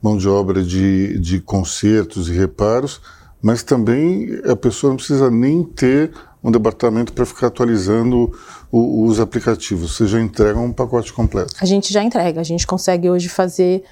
mão 0.00 0.16
de 0.16 0.28
obra 0.28 0.62
de, 0.62 1.18
de 1.18 1.40
consertos 1.40 2.28
e 2.28 2.32
reparos, 2.32 3.00
mas 3.40 3.62
também 3.62 4.40
a 4.44 4.54
pessoa 4.54 4.90
não 4.90 4.96
precisa 4.96 5.30
nem 5.30 5.64
ter 5.64 6.12
um 6.42 6.50
departamento 6.50 7.12
para 7.12 7.24
ficar 7.24 7.46
atualizando 7.46 8.30
o, 8.70 9.06
os 9.06 9.18
aplicativos. 9.18 9.96
Vocês 9.96 10.10
já 10.10 10.20
entregam 10.20 10.66
um 10.66 10.72
pacote 10.72 11.10
completo? 11.12 11.54
A 11.58 11.64
gente 11.64 11.90
já 11.90 12.02
entrega. 12.02 12.40
A 12.40 12.44
gente 12.44 12.66
consegue 12.66 13.08
hoje 13.08 13.30
fazer 13.30 13.82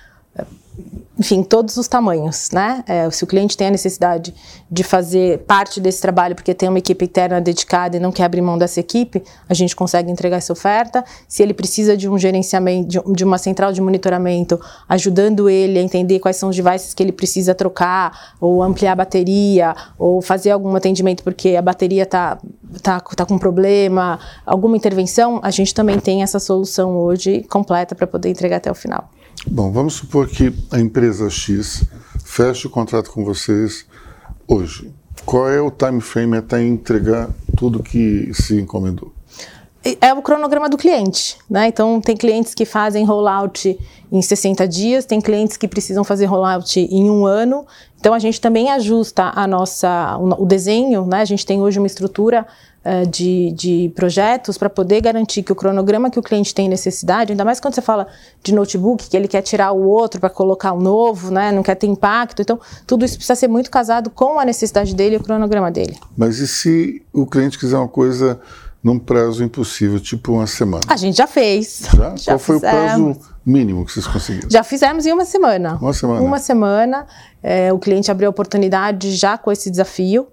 enfim, 1.18 1.42
todos 1.42 1.76
os 1.76 1.86
tamanhos, 1.86 2.48
né? 2.52 2.82
É, 2.86 3.08
se 3.10 3.22
o 3.22 3.26
cliente 3.26 3.56
tem 3.56 3.68
a 3.68 3.70
necessidade 3.70 4.34
de 4.70 4.82
fazer 4.82 5.38
parte 5.40 5.78
desse 5.78 6.00
trabalho 6.00 6.34
porque 6.34 6.54
tem 6.54 6.68
uma 6.68 6.78
equipe 6.78 7.04
interna 7.04 7.40
dedicada 7.40 7.96
e 7.96 8.00
não 8.00 8.10
quer 8.10 8.24
abrir 8.24 8.40
mão 8.40 8.56
dessa 8.56 8.80
equipe, 8.80 9.22
a 9.48 9.54
gente 9.54 9.76
consegue 9.76 10.10
entregar 10.10 10.38
essa 10.38 10.52
oferta. 10.52 11.04
Se 11.28 11.42
ele 11.42 11.52
precisa 11.52 11.96
de 11.96 12.08
um 12.08 12.18
gerenciamento, 12.18 13.12
de 13.12 13.24
uma 13.24 13.36
central 13.36 13.72
de 13.72 13.80
monitoramento, 13.80 14.58
ajudando 14.88 15.48
ele 15.50 15.78
a 15.78 15.82
entender 15.82 16.18
quais 16.18 16.36
são 16.38 16.48
os 16.48 16.56
devices 16.56 16.94
que 16.94 17.02
ele 17.02 17.12
precisa 17.12 17.54
trocar, 17.54 18.34
ou 18.40 18.62
ampliar 18.62 18.92
a 18.92 18.96
bateria, 18.96 19.76
ou 19.98 20.22
fazer 20.22 20.50
algum 20.50 20.74
atendimento 20.74 21.22
porque 21.22 21.56
a 21.56 21.62
bateria 21.62 22.04
está 22.04 22.38
tá, 22.82 22.98
tá 23.00 23.26
com 23.26 23.38
problema, 23.38 24.18
alguma 24.46 24.76
intervenção, 24.76 25.38
a 25.42 25.50
gente 25.50 25.74
também 25.74 26.00
tem 26.00 26.22
essa 26.22 26.40
solução 26.40 26.96
hoje 26.96 27.42
completa 27.42 27.94
para 27.94 28.06
poder 28.06 28.30
entregar 28.30 28.56
até 28.56 28.70
o 28.70 28.74
final. 28.74 29.08
Bom, 29.46 29.72
vamos 29.72 29.94
supor 29.94 30.28
que 30.28 30.54
a 30.70 30.78
empresa 30.78 31.28
X 31.28 31.84
feche 32.24 32.66
o 32.66 32.70
contrato 32.70 33.10
com 33.10 33.24
vocês 33.24 33.84
hoje. 34.46 34.92
Qual 35.26 35.48
é 35.48 35.60
o 35.60 35.70
time 35.70 36.00
frame 36.00 36.36
até 36.36 36.62
entregar 36.62 37.28
tudo 37.56 37.82
que 37.82 38.32
se 38.32 38.60
encomendou? 38.60 39.12
É 40.00 40.14
o 40.14 40.22
cronograma 40.22 40.68
do 40.68 40.76
cliente, 40.76 41.36
né? 41.50 41.66
Então 41.66 42.00
tem 42.00 42.16
clientes 42.16 42.54
que 42.54 42.64
fazem 42.64 43.04
rollout 43.04 43.76
em 44.12 44.22
60 44.22 44.68
dias, 44.68 45.04
tem 45.04 45.20
clientes 45.20 45.56
que 45.56 45.66
precisam 45.66 46.04
fazer 46.04 46.26
rollout 46.26 46.78
em 46.78 47.10
um 47.10 47.26
ano. 47.26 47.66
Então 47.98 48.14
a 48.14 48.18
gente 48.20 48.40
também 48.40 48.70
ajusta 48.70 49.32
a 49.34 49.46
nossa 49.46 50.16
o 50.38 50.46
desenho, 50.46 51.04
né? 51.06 51.20
A 51.20 51.24
gente 51.24 51.44
tem 51.44 51.60
hoje 51.60 51.78
uma 51.80 51.86
estrutura 51.88 52.46
uh, 52.84 53.08
de, 53.08 53.52
de 53.52 53.92
projetos 53.94 54.56
para 54.56 54.70
poder 54.70 55.00
garantir 55.00 55.42
que 55.42 55.50
o 55.50 55.54
cronograma 55.54 56.10
que 56.10 56.18
o 56.18 56.22
cliente 56.22 56.54
tem 56.54 56.68
necessidade, 56.68 57.32
ainda 57.32 57.44
mais 57.44 57.58
quando 57.58 57.74
você 57.74 57.82
fala 57.82 58.06
de 58.42 58.54
notebook, 58.54 59.08
que 59.08 59.16
ele 59.16 59.26
quer 59.26 59.42
tirar 59.42 59.72
o 59.72 59.82
outro 59.84 60.20
para 60.20 60.30
colocar 60.30 60.72
o 60.72 60.76
um 60.76 60.80
novo, 60.80 61.30
né, 61.30 61.50
não 61.50 61.62
quer 61.62 61.74
ter 61.74 61.86
impacto. 61.86 62.42
Então, 62.42 62.60
tudo 62.86 63.04
isso 63.04 63.16
precisa 63.16 63.34
ser 63.34 63.48
muito 63.48 63.70
casado 63.70 64.10
com 64.10 64.38
a 64.38 64.44
necessidade 64.44 64.94
dele 64.94 65.16
e 65.16 65.18
o 65.18 65.22
cronograma 65.22 65.70
dele. 65.70 65.98
Mas 66.16 66.38
e 66.38 66.46
se 66.46 67.02
o 67.12 67.26
cliente 67.26 67.58
quiser 67.58 67.78
uma 67.78 67.88
coisa 67.88 68.40
num 68.82 68.98
prazo 68.98 69.44
impossível, 69.44 70.00
tipo 70.00 70.32
uma 70.32 70.46
semana? 70.46 70.82
A 70.88 70.96
gente 70.96 71.16
já 71.16 71.26
fez. 71.26 71.82
Já? 71.94 72.16
já 72.16 72.32
Qual 72.32 72.38
foi 72.38 72.56
fizemos. 72.56 72.72
o 72.72 73.14
prazo 73.14 73.20
mínimo 73.46 73.84
que 73.84 73.92
vocês 73.92 74.06
conseguiram? 74.06 74.50
Já 74.50 74.64
fizemos 74.64 75.06
em 75.06 75.12
uma 75.12 75.24
semana. 75.24 75.78
Uma 75.80 75.92
semana. 75.92 76.20
Uma 76.20 76.38
semana. 76.38 77.06
É, 77.42 77.72
o 77.72 77.78
cliente 77.78 78.10
abriu 78.10 78.28
a 78.28 78.30
oportunidade 78.30 79.12
já 79.12 79.38
com 79.38 79.52
esse 79.52 79.70
desafio. 79.70 80.26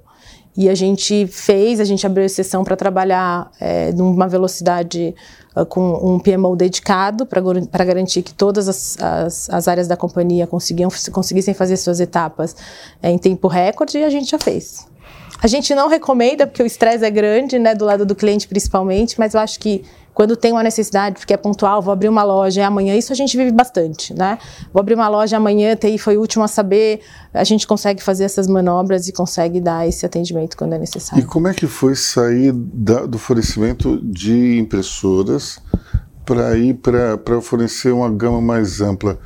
E 0.58 0.68
a 0.68 0.76
gente 0.76 1.28
fez, 1.28 1.80
a 1.80 1.86
gente 1.86 2.06
abriu 2.06 2.26
exceção 2.26 2.64
para 2.64 2.76
trabalhar 2.76 3.50
é, 3.62 3.94
numa 3.94 4.28
velocidade 4.28 5.16
uh, 5.56 5.66
com 5.66 5.94
um 6.04 6.20
PMO 6.20 6.56
dedicado 6.56 7.26
para 7.26 7.86
garantir 7.86 8.24
que 8.24 8.34
todas 8.34 8.68
as, 8.68 8.98
as, 9.00 9.50
as, 9.50 9.68
áreas 9.68 9.88
da 9.88 9.96
companhia 9.96 10.46
conseguiam, 10.48 10.90
conseguissem 11.14 11.54
fazer 11.54 11.78
suas 11.78 12.00
etapas 12.00 12.56
é, 13.02 13.10
em 13.10 13.18
tempo 13.18 13.48
recorde 13.48 14.00
e 14.00 14.04
a 14.04 14.10
gente 14.10 14.32
já 14.32 14.40
fez. 14.40 14.86
A 15.42 15.48
gente 15.48 15.74
não 15.74 15.88
recomenda, 15.88 16.46
porque 16.46 16.62
o 16.62 16.66
estresse 16.66 17.04
é 17.04 17.10
grande, 17.10 17.58
né, 17.58 17.74
do 17.74 17.86
lado 17.86 18.06
do 18.06 18.14
cliente 18.14 18.48
principalmente, 18.48 19.18
mas 19.18 19.34
eu 19.34 19.40
acho 19.40 19.60
que 19.60 19.84
quando 20.14 20.36
tem 20.36 20.52
uma 20.52 20.64
necessidade, 20.64 21.18
porque 21.18 21.34
é 21.34 21.38
pontual, 21.38 21.82
vou 21.82 21.94
abrir 21.94 22.10
uma 22.10 22.24
loja, 22.24 22.60
é 22.60 22.66
amanhã, 22.66 22.94
isso 22.94 23.14
a 23.14 23.16
gente 23.16 23.38
vive 23.38 23.54
bastante, 23.54 24.14
né? 24.14 24.38
Vou 24.74 24.82
abrir 24.82 24.96
uma 24.96 25.08
loja 25.08 25.38
amanhã, 25.38 25.78
TI 25.78 25.98
foi 25.98 26.18
o 26.18 26.20
último 26.20 26.44
a 26.44 26.48
saber, 26.50 27.00
a 27.34 27.46
gente 27.46 27.66
consegue 27.66 28.04
fazer 28.04 28.26
essas 28.26 28.46
manobras 28.46 29.08
e 29.08 29.14
consegue 29.14 29.62
dar 29.62 29.88
esse 29.88 30.06
atendimento 30.06 30.58
quando 30.58 30.74
é 30.74 30.78
necessário. 30.78 31.24
E 31.24 31.26
como 31.26 31.48
é 31.48 31.54
que 31.54 31.68
foi 31.68 31.96
sair 31.96 32.52
da, 32.52 33.06
do 33.06 33.18
fornecimento 33.18 33.98
de 34.04 34.60
impressoras 34.60 35.60
para 36.26 36.58
ir 36.58 36.74
para 36.74 37.40
fornecer 37.42 37.94
uma 37.94 38.10
gama 38.12 38.42
mais 38.42 38.82
ampla? 38.82 39.18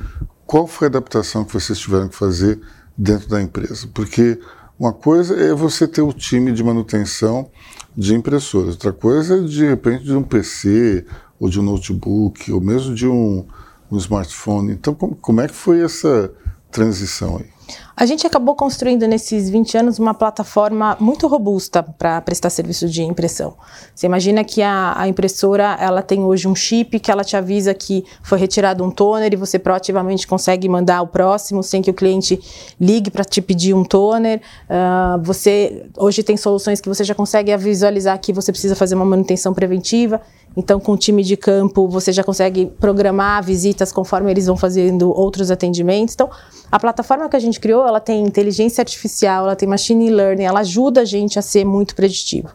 Qual 0.46 0.68
foi 0.68 0.86
a 0.86 0.90
adaptação 0.90 1.44
que 1.44 1.52
vocês 1.52 1.76
tiveram 1.76 2.06
que 2.06 2.14
fazer 2.14 2.60
dentro 2.96 3.28
da 3.28 3.42
empresa? 3.42 3.88
Porque 3.92 4.38
uma 4.78 4.92
coisa 4.92 5.34
é 5.38 5.54
você 5.54 5.86
ter 5.86 6.02
o 6.02 6.12
time 6.12 6.52
de 6.52 6.62
manutenção 6.62 7.50
de 7.96 8.14
impressoras, 8.14 8.74
outra 8.74 8.92
coisa 8.92 9.38
é 9.38 9.42
de 9.42 9.64
repente 9.64 10.04
de 10.04 10.14
um 10.14 10.22
PC 10.22 11.06
ou 11.38 11.48
de 11.48 11.60
um 11.60 11.62
notebook 11.62 12.50
ou 12.52 12.60
mesmo 12.60 12.94
de 12.94 13.06
um, 13.06 13.46
um 13.90 13.96
smartphone. 13.96 14.72
Então, 14.72 14.94
como, 14.94 15.14
como 15.14 15.40
é 15.40 15.46
que 15.46 15.54
foi 15.54 15.80
essa 15.80 16.32
transição 16.70 17.36
aí? 17.36 17.46
A 17.96 18.06
gente 18.06 18.26
acabou 18.26 18.56
construindo 18.56 19.06
nesses 19.06 19.48
20 19.48 19.78
anos 19.78 19.98
uma 20.00 20.12
plataforma 20.12 20.96
muito 20.98 21.28
robusta 21.28 21.80
para 21.80 22.20
prestar 22.20 22.50
serviço 22.50 22.88
de 22.88 23.02
impressão. 23.04 23.54
Você 23.94 24.06
imagina 24.06 24.42
que 24.42 24.62
a, 24.62 24.94
a, 24.96 25.06
impressora 25.06 25.76
ela 25.78 26.02
tem 26.02 26.24
hoje 26.24 26.48
um 26.48 26.56
chip 26.56 26.98
que 26.98 27.08
ela 27.08 27.22
te 27.22 27.36
avisa 27.36 27.72
que 27.72 28.04
foi 28.20 28.36
retirado 28.36 28.82
um 28.82 28.90
toner 28.90 29.32
e 29.32 29.36
você 29.36 29.60
proativamente 29.60 30.26
consegue 30.26 30.68
mandar 30.68 31.02
o 31.02 31.06
próximo 31.06 31.62
sem 31.62 31.80
que 31.80 31.90
o 31.90 31.94
cliente 31.94 32.40
ligue 32.80 33.12
para 33.12 33.24
te 33.24 33.40
pedir 33.40 33.74
um 33.74 33.84
toner. 33.84 34.40
Uh, 34.68 35.22
você 35.22 35.86
hoje 35.96 36.24
tem 36.24 36.36
soluções 36.36 36.80
que 36.80 36.88
você 36.88 37.04
já 37.04 37.14
consegue 37.14 37.56
visualizar 37.56 38.18
que 38.18 38.32
você 38.32 38.50
precisa 38.50 38.74
fazer 38.74 38.96
uma 38.96 39.04
manutenção 39.04 39.54
preventiva. 39.54 40.20
Então, 40.56 40.78
com 40.78 40.92
o 40.92 40.96
time 40.96 41.22
de 41.22 41.36
campo, 41.36 41.88
você 41.88 42.12
já 42.12 42.22
consegue 42.22 42.66
programar 42.66 43.42
visitas 43.42 43.90
conforme 43.90 44.30
eles 44.30 44.46
vão 44.46 44.56
fazendo 44.56 45.10
outros 45.10 45.50
atendimentos. 45.50 46.14
Então, 46.14 46.30
a 46.70 46.78
plataforma 46.78 47.28
que 47.28 47.36
a 47.36 47.40
gente 47.40 47.58
criou, 47.58 47.83
ela 47.86 48.00
tem 48.00 48.22
inteligência 48.22 48.82
artificial, 48.82 49.44
ela 49.44 49.56
tem 49.56 49.68
machine 49.68 50.10
learning, 50.10 50.44
ela 50.44 50.60
ajuda 50.60 51.02
a 51.02 51.04
gente 51.04 51.38
a 51.38 51.42
ser 51.42 51.64
muito 51.64 51.94
preditivo. 51.94 52.48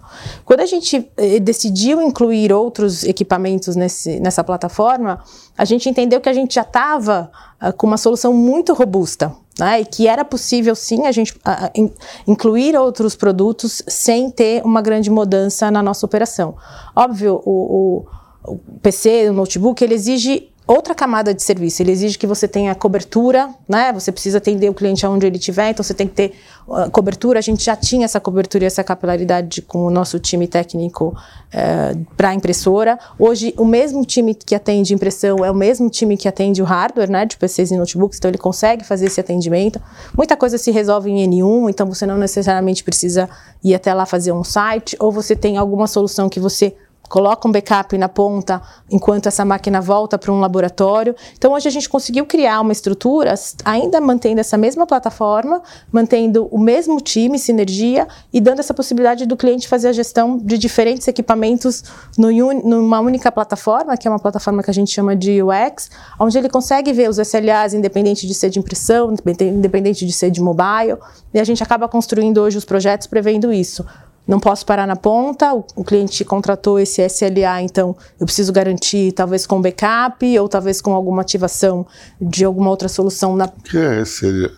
Quando 0.46 0.62
a 0.62 0.66
gente 0.66 1.10
eh, 1.18 1.40
decidiu 1.40 2.02
incluir 2.02 2.52
outros 2.52 3.04
equipamentos 3.04 3.76
nesse, 3.76 4.20
nessa 4.20 4.44
plataforma, 4.44 5.24
a 5.58 5.66
gente 5.66 5.90
entendeu 5.90 6.22
que 6.22 6.30
a 6.30 6.34
gente 6.34 6.56
já 6.56 6.62
estava 6.62 7.32
uh, 7.62 7.74
com 7.74 7.86
uma 7.88 7.98
solução 7.98 8.34
muito 8.34 8.74
robusta. 8.74 9.34
Né, 9.60 9.82
e 9.82 9.86
que 9.86 10.08
era 10.08 10.24
possível 10.24 10.74
sim 10.74 11.06
a 11.06 11.12
gente 11.12 11.34
uh, 11.34 11.70
in, 11.76 11.92
incluir 12.26 12.78
outros 12.78 13.14
produtos 13.14 13.84
sem 13.90 14.32
ter 14.32 14.62
uma 14.64 14.82
grande 14.82 15.10
mudança 15.10 15.70
na 15.70 15.84
nossa 15.84 16.06
operação. 16.06 16.56
Óbvio, 16.96 17.42
o, 17.44 18.06
o, 18.46 18.54
o 18.54 18.60
PC, 18.82 19.28
o 19.30 19.34
notebook, 19.34 19.84
ele 19.84 19.96
exige 19.96 20.50
outra 20.70 20.94
camada 20.94 21.34
de 21.34 21.42
serviço. 21.42 21.82
Ele 21.82 21.92
exige 21.92 22.16
que 22.16 22.28
você 22.28 22.48
tenha 22.48 22.76
cobertura, 22.76 23.50
né? 23.68 23.92
Você 23.92 24.12
precisa 24.12 24.38
atender 24.38 24.70
o 24.70 24.74
cliente 24.74 25.04
aonde 25.04 25.26
ele 25.26 25.38
estiver, 25.38 25.72
então 25.72 25.84
você 25.84 25.96
tem 25.96 26.08
que 26.08 26.14
ter 26.14 26.34
uh, 26.68 26.90
cobertura. 26.92 27.40
A 27.40 27.42
gente 27.42 27.64
já 27.64 27.76
tinha 27.76 28.06
essa 28.06 28.20
cobertura 28.20 28.66
e 28.66 28.68
essa 28.68 28.84
capilaridade 28.84 29.64
com 29.64 29.86
o 29.86 29.90
nosso 29.90 30.20
time 30.20 30.48
técnico 30.48 31.08
uh, 31.08 31.18
eh, 31.52 31.98
para 32.16 32.36
impressora. 32.36 33.00
Hoje, 33.18 33.52
o 33.58 33.66
mesmo 33.66 34.06
time 34.06 34.36
que 34.36 34.54
atende 34.54 34.94
impressão 34.94 35.44
é 35.44 35.50
o 35.50 35.56
mesmo 35.56 35.90
time 35.90 36.16
que 36.16 36.28
atende 36.28 36.62
o 36.62 36.66
hardware, 36.66 37.10
né? 37.10 37.26
De 37.26 37.36
PCs 37.36 37.72
e 37.72 37.76
notebooks, 37.78 38.20
então 38.20 38.30
ele 38.30 38.38
consegue 38.38 38.86
fazer 38.86 39.08
esse 39.08 39.20
atendimento. 39.20 39.82
Muita 40.16 40.38
coisa 40.38 40.60
se 40.60 40.70
resolve 40.70 41.10
em 41.10 41.28
N1, 41.28 41.72
então 41.72 41.88
você 41.88 42.06
não 42.06 42.18
necessariamente 42.20 42.84
precisa 42.84 43.28
ir 43.64 43.74
até 43.74 43.92
lá 43.92 44.06
fazer 44.06 44.32
um 44.34 44.44
site, 44.44 44.96
ou 45.00 45.12
você 45.12 45.36
tem 45.36 45.58
alguma 45.58 45.88
solução 45.88 46.30
que 46.30 46.40
você 46.40 46.76
coloca 47.10 47.48
um 47.48 47.52
backup 47.52 47.98
na 47.98 48.08
ponta 48.08 48.62
enquanto 48.90 49.26
essa 49.26 49.44
máquina 49.44 49.82
volta 49.82 50.18
para 50.18 50.32
um 50.32 50.40
laboratório. 50.40 51.16
Então, 51.36 51.54
hoje 51.54 51.68
a 51.68 51.72
gente 51.72 51.90
conseguiu 51.90 52.26
criar 52.26 52.62
uma 52.62 52.72
estrutura, 52.72 53.34
ainda 53.66 54.00
mantendo 54.00 54.40
essa 54.40 54.58
mesma 54.58 54.86
plataforma, 54.86 55.62
mantendo 55.92 56.48
o 56.52 56.60
mesmo 56.60 57.02
time, 57.02 57.40
sinergia 57.40 58.08
e 58.32 58.40
dando 58.40 58.60
essa 58.60 58.74
possibilidade 58.74 59.26
do 59.26 59.36
cliente 59.36 59.68
fazer 59.68 59.90
a 59.90 59.94
gestão 59.94 60.38
de 60.38 60.58
diferentes 60.58 61.08
equipamentos 61.08 61.84
no, 62.18 62.30
numa 62.64 63.00
única 63.00 63.32
plataforma, 63.32 63.98
que 63.98 64.08
é 64.08 64.12
uma 64.12 64.20
plataforma 64.20 64.62
que 64.62 64.70
a 64.70 64.74
gente 64.74 64.92
chama 64.92 65.16
de 65.16 65.42
UX, 65.42 65.90
onde 66.20 66.38
ele 66.38 66.50
consegue 66.50 66.94
ver 66.94 67.10
os 67.10 67.18
SLAs 67.18 67.74
independente 67.74 68.28
de 68.28 68.34
ser 68.36 68.50
de 68.52 68.60
impressão, 68.60 69.14
independente 69.42 70.06
de 70.06 70.14
ser 70.14 70.30
de 70.30 70.40
mobile, 70.40 70.98
e 71.34 71.40
a 71.40 71.44
gente 71.44 71.64
acaba 71.64 71.88
construindo 71.88 72.38
hoje 72.38 72.58
os 72.58 72.66
projetos 72.66 73.08
prevendo 73.08 73.52
isso 73.52 73.84
não 74.30 74.40
posso 74.40 74.64
parar 74.64 74.86
na 74.86 74.96
ponta, 74.96 75.56
o, 75.56 75.66
o, 75.76 75.84
cliente 75.84 76.24
contratou 76.24 76.80
esse 76.80 77.04
SLA, 77.04 77.64
então 77.64 77.98
eu 78.20 78.28
preciso 78.28 78.54
garantir 78.54 79.12
talvez 79.14 79.48
com 79.48 79.60
backup 79.60 80.38
ou 80.38 80.48
talvez 80.48 80.80
com 80.80 80.94
alguma 80.94 81.24
ativação 81.24 81.84
de 82.22 82.46
alguma 82.46 82.70
outra 82.70 82.88
solução. 82.88 83.36
Na... 83.36 83.46
O 83.46 83.64
que 83.64 83.76
é 83.76 84.02
SLA? 84.04 84.52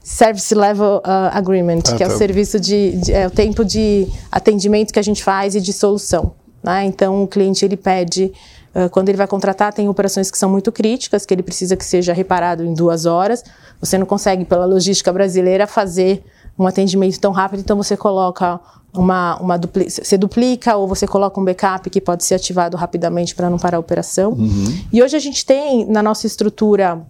Service 0.00 0.54
Level 0.54 0.98
uh, 0.98 1.36
Agreement, 1.36 1.80
ah, 1.88 1.92
que 1.92 1.98
tá. 1.98 2.04
é 2.04 2.06
o 2.06 2.10
tá. 2.10 2.16
serviço 2.16 2.60
de, 2.60 2.92
de, 2.98 3.12
é 3.12 3.26
o 3.26 3.30
tempo 3.32 3.64
de 3.64 4.06
atendimento 4.30 4.92
que 4.92 4.98
a 5.00 5.02
gente 5.02 5.24
faz 5.24 5.56
e 5.56 5.60
de 5.60 5.72
solução. 5.72 6.32
Né? 6.62 6.84
Então 6.84 7.24
o 7.24 7.26
cliente 7.26 7.64
ele 7.64 7.76
pede 7.76 8.32
uh, 8.72 8.88
quando 8.90 9.08
ele 9.08 9.18
vai 9.18 9.26
contratar, 9.26 9.72
tem 9.72 9.88
operações 9.88 10.30
que 10.30 10.38
são 10.38 10.48
muito 10.48 10.70
críticas, 10.70 11.26
que 11.26 11.34
ele 11.34 11.42
precisa 11.42 11.74
que 11.76 11.84
seja 11.84 12.12
reparado 12.12 12.64
em 12.64 12.72
duas 12.72 13.06
horas. 13.06 13.42
Você 13.80 13.98
não 13.98 14.06
consegue, 14.06 14.44
pela 14.44 14.66
logística 14.66 15.12
brasileira, 15.12 15.66
fazer 15.66 16.22
um 16.56 16.66
atendimento 16.66 17.18
tão 17.18 17.32
rápido, 17.32 17.60
então 17.60 17.76
você 17.76 17.96
coloca 17.96 18.60
uma, 18.92 19.36
uma 19.36 19.56
dupli 19.56 19.88
você 19.90 20.16
duplica 20.18 20.76
ou 20.76 20.86
você 20.86 21.06
coloca 21.06 21.40
um 21.40 21.44
backup 21.44 21.88
que 21.88 22.00
pode 22.00 22.24
ser 22.24 22.34
ativado 22.34 22.76
rapidamente 22.76 23.34
para 23.34 23.48
não 23.48 23.58
parar 23.58 23.76
a 23.76 23.80
operação. 23.80 24.32
Uhum. 24.32 24.78
E 24.92 25.02
hoje 25.02 25.16
a 25.16 25.20
gente 25.20 25.44
tem 25.44 25.86
na 25.86 26.02
nossa 26.02 26.26
estrutura 26.26 27.00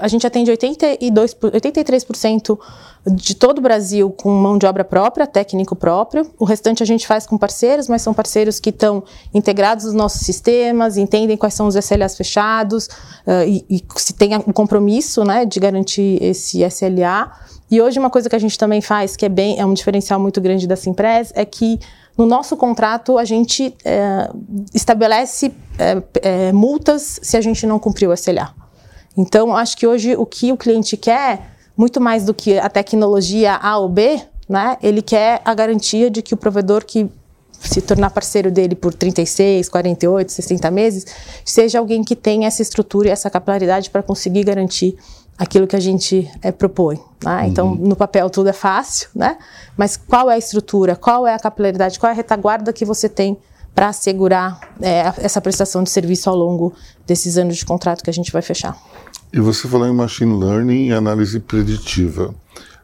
a 0.00 0.08
gente 0.08 0.26
atende 0.26 0.50
82, 0.50 1.34
83% 1.34 2.58
de 3.06 3.34
todo 3.34 3.58
o 3.58 3.60
Brasil 3.60 4.10
com 4.10 4.30
mão 4.30 4.58
de 4.58 4.66
obra 4.66 4.84
própria, 4.84 5.26
técnico 5.26 5.74
próprio. 5.74 6.30
O 6.38 6.44
restante 6.44 6.82
a 6.82 6.86
gente 6.86 7.06
faz 7.06 7.26
com 7.26 7.38
parceiros, 7.38 7.88
mas 7.88 8.02
são 8.02 8.12
parceiros 8.12 8.60
que 8.60 8.70
estão 8.70 9.02
integrados 9.32 9.86
nos 9.86 9.94
nossos 9.94 10.20
sistemas, 10.20 10.96
entendem 10.96 11.36
quais 11.36 11.54
são 11.54 11.66
os 11.66 11.74
SLAs 11.74 12.16
fechados 12.16 12.86
uh, 12.86 13.44
e, 13.46 13.64
e, 13.68 13.84
se 13.96 14.12
tem 14.12 14.36
um 14.36 14.52
compromisso 14.52 15.24
né, 15.24 15.44
de 15.44 15.58
garantir 15.58 16.22
esse 16.22 16.62
SLA. 16.62 17.32
E 17.70 17.80
hoje 17.80 17.98
uma 17.98 18.10
coisa 18.10 18.28
que 18.28 18.36
a 18.36 18.38
gente 18.38 18.58
também 18.58 18.80
faz, 18.80 19.16
que 19.16 19.24
é 19.24 19.28
bem 19.28 19.58
é 19.58 19.64
um 19.64 19.74
diferencial 19.74 20.20
muito 20.20 20.40
grande 20.40 20.66
da 20.66 20.76
Simpress, 20.76 21.32
é 21.34 21.44
que 21.44 21.78
no 22.16 22.26
nosso 22.26 22.56
contrato 22.56 23.16
a 23.16 23.24
gente 23.24 23.74
é, 23.84 24.28
estabelece 24.74 25.52
é, 25.78 26.02
é, 26.22 26.52
multas 26.52 27.20
se 27.22 27.36
a 27.36 27.40
gente 27.40 27.66
não 27.66 27.78
cumprir 27.78 28.08
o 28.08 28.12
SLA. 28.12 28.57
Então, 29.16 29.56
acho 29.56 29.76
que 29.76 29.86
hoje 29.86 30.14
o 30.16 30.24
que 30.24 30.52
o 30.52 30.56
cliente 30.56 30.96
quer, 30.96 31.50
muito 31.76 32.00
mais 32.00 32.24
do 32.24 32.34
que 32.34 32.58
a 32.58 32.68
tecnologia 32.68 33.54
A 33.54 33.78
ou 33.78 33.88
B, 33.88 34.20
né, 34.48 34.76
ele 34.82 35.02
quer 35.02 35.40
a 35.44 35.54
garantia 35.54 36.10
de 36.10 36.22
que 36.22 36.34
o 36.34 36.36
provedor 36.36 36.84
que 36.84 37.10
se 37.60 37.80
tornar 37.80 38.10
parceiro 38.10 38.50
dele 38.50 38.74
por 38.74 38.94
36, 38.94 39.68
48, 39.68 40.32
60 40.32 40.70
meses, 40.70 41.06
seja 41.44 41.78
alguém 41.78 42.04
que 42.04 42.14
tenha 42.14 42.46
essa 42.46 42.62
estrutura 42.62 43.08
e 43.08 43.10
essa 43.10 43.28
capilaridade 43.28 43.90
para 43.90 44.02
conseguir 44.02 44.44
garantir 44.44 44.96
aquilo 45.36 45.66
que 45.66 45.76
a 45.76 45.80
gente 45.80 46.30
é, 46.42 46.50
propõe. 46.50 47.00
Né? 47.24 47.46
Então, 47.48 47.68
uhum. 47.68 47.88
no 47.88 47.96
papel 47.96 48.28
tudo 48.30 48.48
é 48.48 48.52
fácil, 48.52 49.08
né? 49.14 49.38
mas 49.76 49.96
qual 49.96 50.30
é 50.30 50.34
a 50.34 50.38
estrutura, 50.38 50.96
qual 50.96 51.26
é 51.26 51.34
a 51.34 51.38
capilaridade, 51.38 51.98
qual 51.98 52.10
é 52.10 52.12
a 52.12 52.16
retaguarda 52.16 52.72
que 52.72 52.84
você 52.84 53.08
tem 53.08 53.36
para 53.78 53.90
assegurar 53.90 54.58
é, 54.82 55.12
essa 55.18 55.40
prestação 55.40 55.84
de 55.84 55.90
serviço 55.90 56.28
ao 56.28 56.34
longo 56.34 56.74
desses 57.06 57.38
anos 57.38 57.58
de 57.58 57.64
contrato 57.64 58.02
que 58.02 58.10
a 58.10 58.12
gente 58.12 58.32
vai 58.32 58.42
fechar. 58.42 58.76
E 59.32 59.38
você 59.38 59.68
falou 59.68 59.86
em 59.86 59.94
machine 59.94 60.36
learning 60.36 60.88
e 60.88 60.92
análise 60.92 61.38
preditiva. 61.38 62.34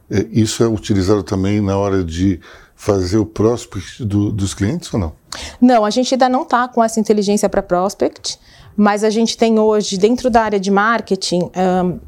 É, 0.08 0.24
isso 0.30 0.62
é 0.62 0.68
utilizado 0.68 1.24
também 1.24 1.60
na 1.60 1.76
hora 1.76 2.04
de 2.04 2.38
fazer 2.76 3.18
o 3.18 3.26
prospect 3.26 4.04
do, 4.04 4.30
dos 4.30 4.54
clientes 4.54 4.94
ou 4.94 5.00
não? 5.00 5.12
Não, 5.60 5.84
a 5.84 5.90
gente 5.90 6.14
ainda 6.14 6.28
não 6.28 6.42
está 6.42 6.68
com 6.68 6.84
essa 6.84 7.00
inteligência 7.00 7.48
para 7.48 7.60
prospect, 7.60 8.38
mas 8.76 9.02
a 9.02 9.10
gente 9.10 9.36
tem 9.36 9.58
hoje, 9.58 9.98
dentro 9.98 10.30
da 10.30 10.42
área 10.42 10.60
de 10.60 10.70
marketing, 10.70 11.50
um, 11.56 11.98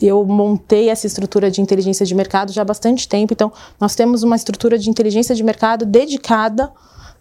eu 0.00 0.24
montei 0.24 0.90
essa 0.90 1.08
estrutura 1.08 1.50
de 1.50 1.60
inteligência 1.60 2.06
de 2.06 2.14
mercado 2.14 2.52
já 2.52 2.62
há 2.62 2.64
bastante 2.64 3.08
tempo, 3.08 3.32
então 3.32 3.52
nós 3.80 3.96
temos 3.96 4.22
uma 4.22 4.36
estrutura 4.36 4.78
de 4.78 4.88
inteligência 4.88 5.34
de 5.34 5.42
mercado 5.42 5.84
dedicada 5.84 6.70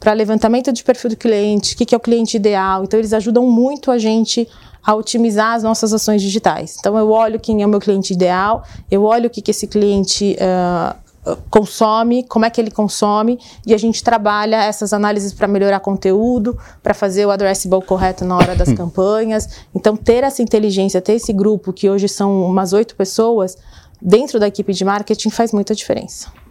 para 0.01 0.13
levantamento 0.13 0.73
de 0.73 0.83
perfil 0.83 1.11
do 1.11 1.15
cliente, 1.15 1.75
o 1.75 1.77
que, 1.77 1.85
que 1.85 1.93
é 1.93 1.97
o 1.97 2.01
cliente 2.01 2.35
ideal. 2.35 2.83
Então, 2.83 2.99
eles 2.99 3.13
ajudam 3.13 3.45
muito 3.45 3.91
a 3.91 3.99
gente 3.99 4.47
a 4.83 4.95
otimizar 4.95 5.53
as 5.53 5.61
nossas 5.61 5.93
ações 5.93 6.23
digitais. 6.23 6.75
Então, 6.79 6.97
eu 6.97 7.11
olho 7.11 7.39
quem 7.39 7.61
é 7.61 7.65
o 7.67 7.69
meu 7.69 7.79
cliente 7.79 8.11
ideal, 8.11 8.63
eu 8.89 9.03
olho 9.03 9.27
o 9.27 9.29
que, 9.29 9.43
que 9.43 9.51
esse 9.51 9.67
cliente 9.67 10.35
uh, 10.41 11.35
consome, 11.51 12.23
como 12.23 12.45
é 12.45 12.49
que 12.49 12.59
ele 12.59 12.71
consome, 12.71 13.39
e 13.63 13.75
a 13.75 13.77
gente 13.77 14.03
trabalha 14.03 14.63
essas 14.63 14.91
análises 14.91 15.33
para 15.33 15.47
melhorar 15.47 15.79
conteúdo, 15.79 16.57
para 16.81 16.95
fazer 16.95 17.27
o 17.27 17.29
addressable 17.29 17.85
correto 17.85 18.25
na 18.25 18.35
hora 18.35 18.55
das 18.55 18.73
campanhas. 18.73 19.47
Então, 19.75 19.95
ter 19.95 20.23
essa 20.23 20.41
inteligência, 20.41 20.99
ter 20.99 21.13
esse 21.13 21.31
grupo, 21.31 21.71
que 21.71 21.87
hoje 21.87 22.09
são 22.09 22.43
umas 22.43 22.73
oito 22.73 22.95
pessoas, 22.95 23.55
dentro 24.01 24.39
da 24.39 24.47
equipe 24.47 24.73
de 24.73 24.83
marketing 24.83 25.29
faz 25.29 25.53
muita 25.53 25.75
diferença. 25.75 26.41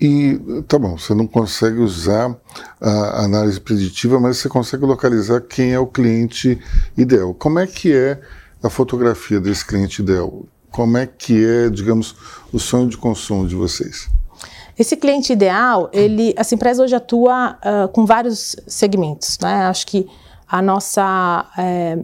E 0.00 0.62
tá 0.66 0.78
bom, 0.78 0.96
você 0.96 1.12
não 1.14 1.26
consegue 1.26 1.78
usar 1.78 2.34
a 2.80 3.24
análise 3.24 3.60
preditiva, 3.60 4.18
mas 4.18 4.38
você 4.38 4.48
consegue 4.48 4.86
localizar 4.86 5.42
quem 5.42 5.72
é 5.72 5.78
o 5.78 5.86
cliente 5.86 6.58
ideal. 6.96 7.34
Como 7.34 7.58
é 7.58 7.66
que 7.66 7.92
é 7.94 8.18
a 8.62 8.70
fotografia 8.70 9.38
desse 9.38 9.66
cliente 9.66 10.00
ideal? 10.00 10.46
Como 10.70 10.96
é 10.96 11.06
que 11.06 11.44
é, 11.44 11.68
digamos, 11.68 12.16
o 12.50 12.58
sonho 12.58 12.88
de 12.88 12.96
consumo 12.96 13.46
de 13.46 13.54
vocês? 13.54 14.08
Esse 14.78 14.96
cliente 14.96 15.34
ideal, 15.34 15.90
ele, 15.92 16.34
a 16.34 16.54
empresa 16.54 16.82
hoje 16.82 16.94
atua 16.94 17.58
uh, 17.58 17.88
com 17.88 18.06
vários 18.06 18.56
segmentos, 18.66 19.38
né? 19.42 19.66
Acho 19.66 19.86
que 19.86 20.08
a 20.48 20.62
nossa 20.62 21.44
é, 21.58 21.98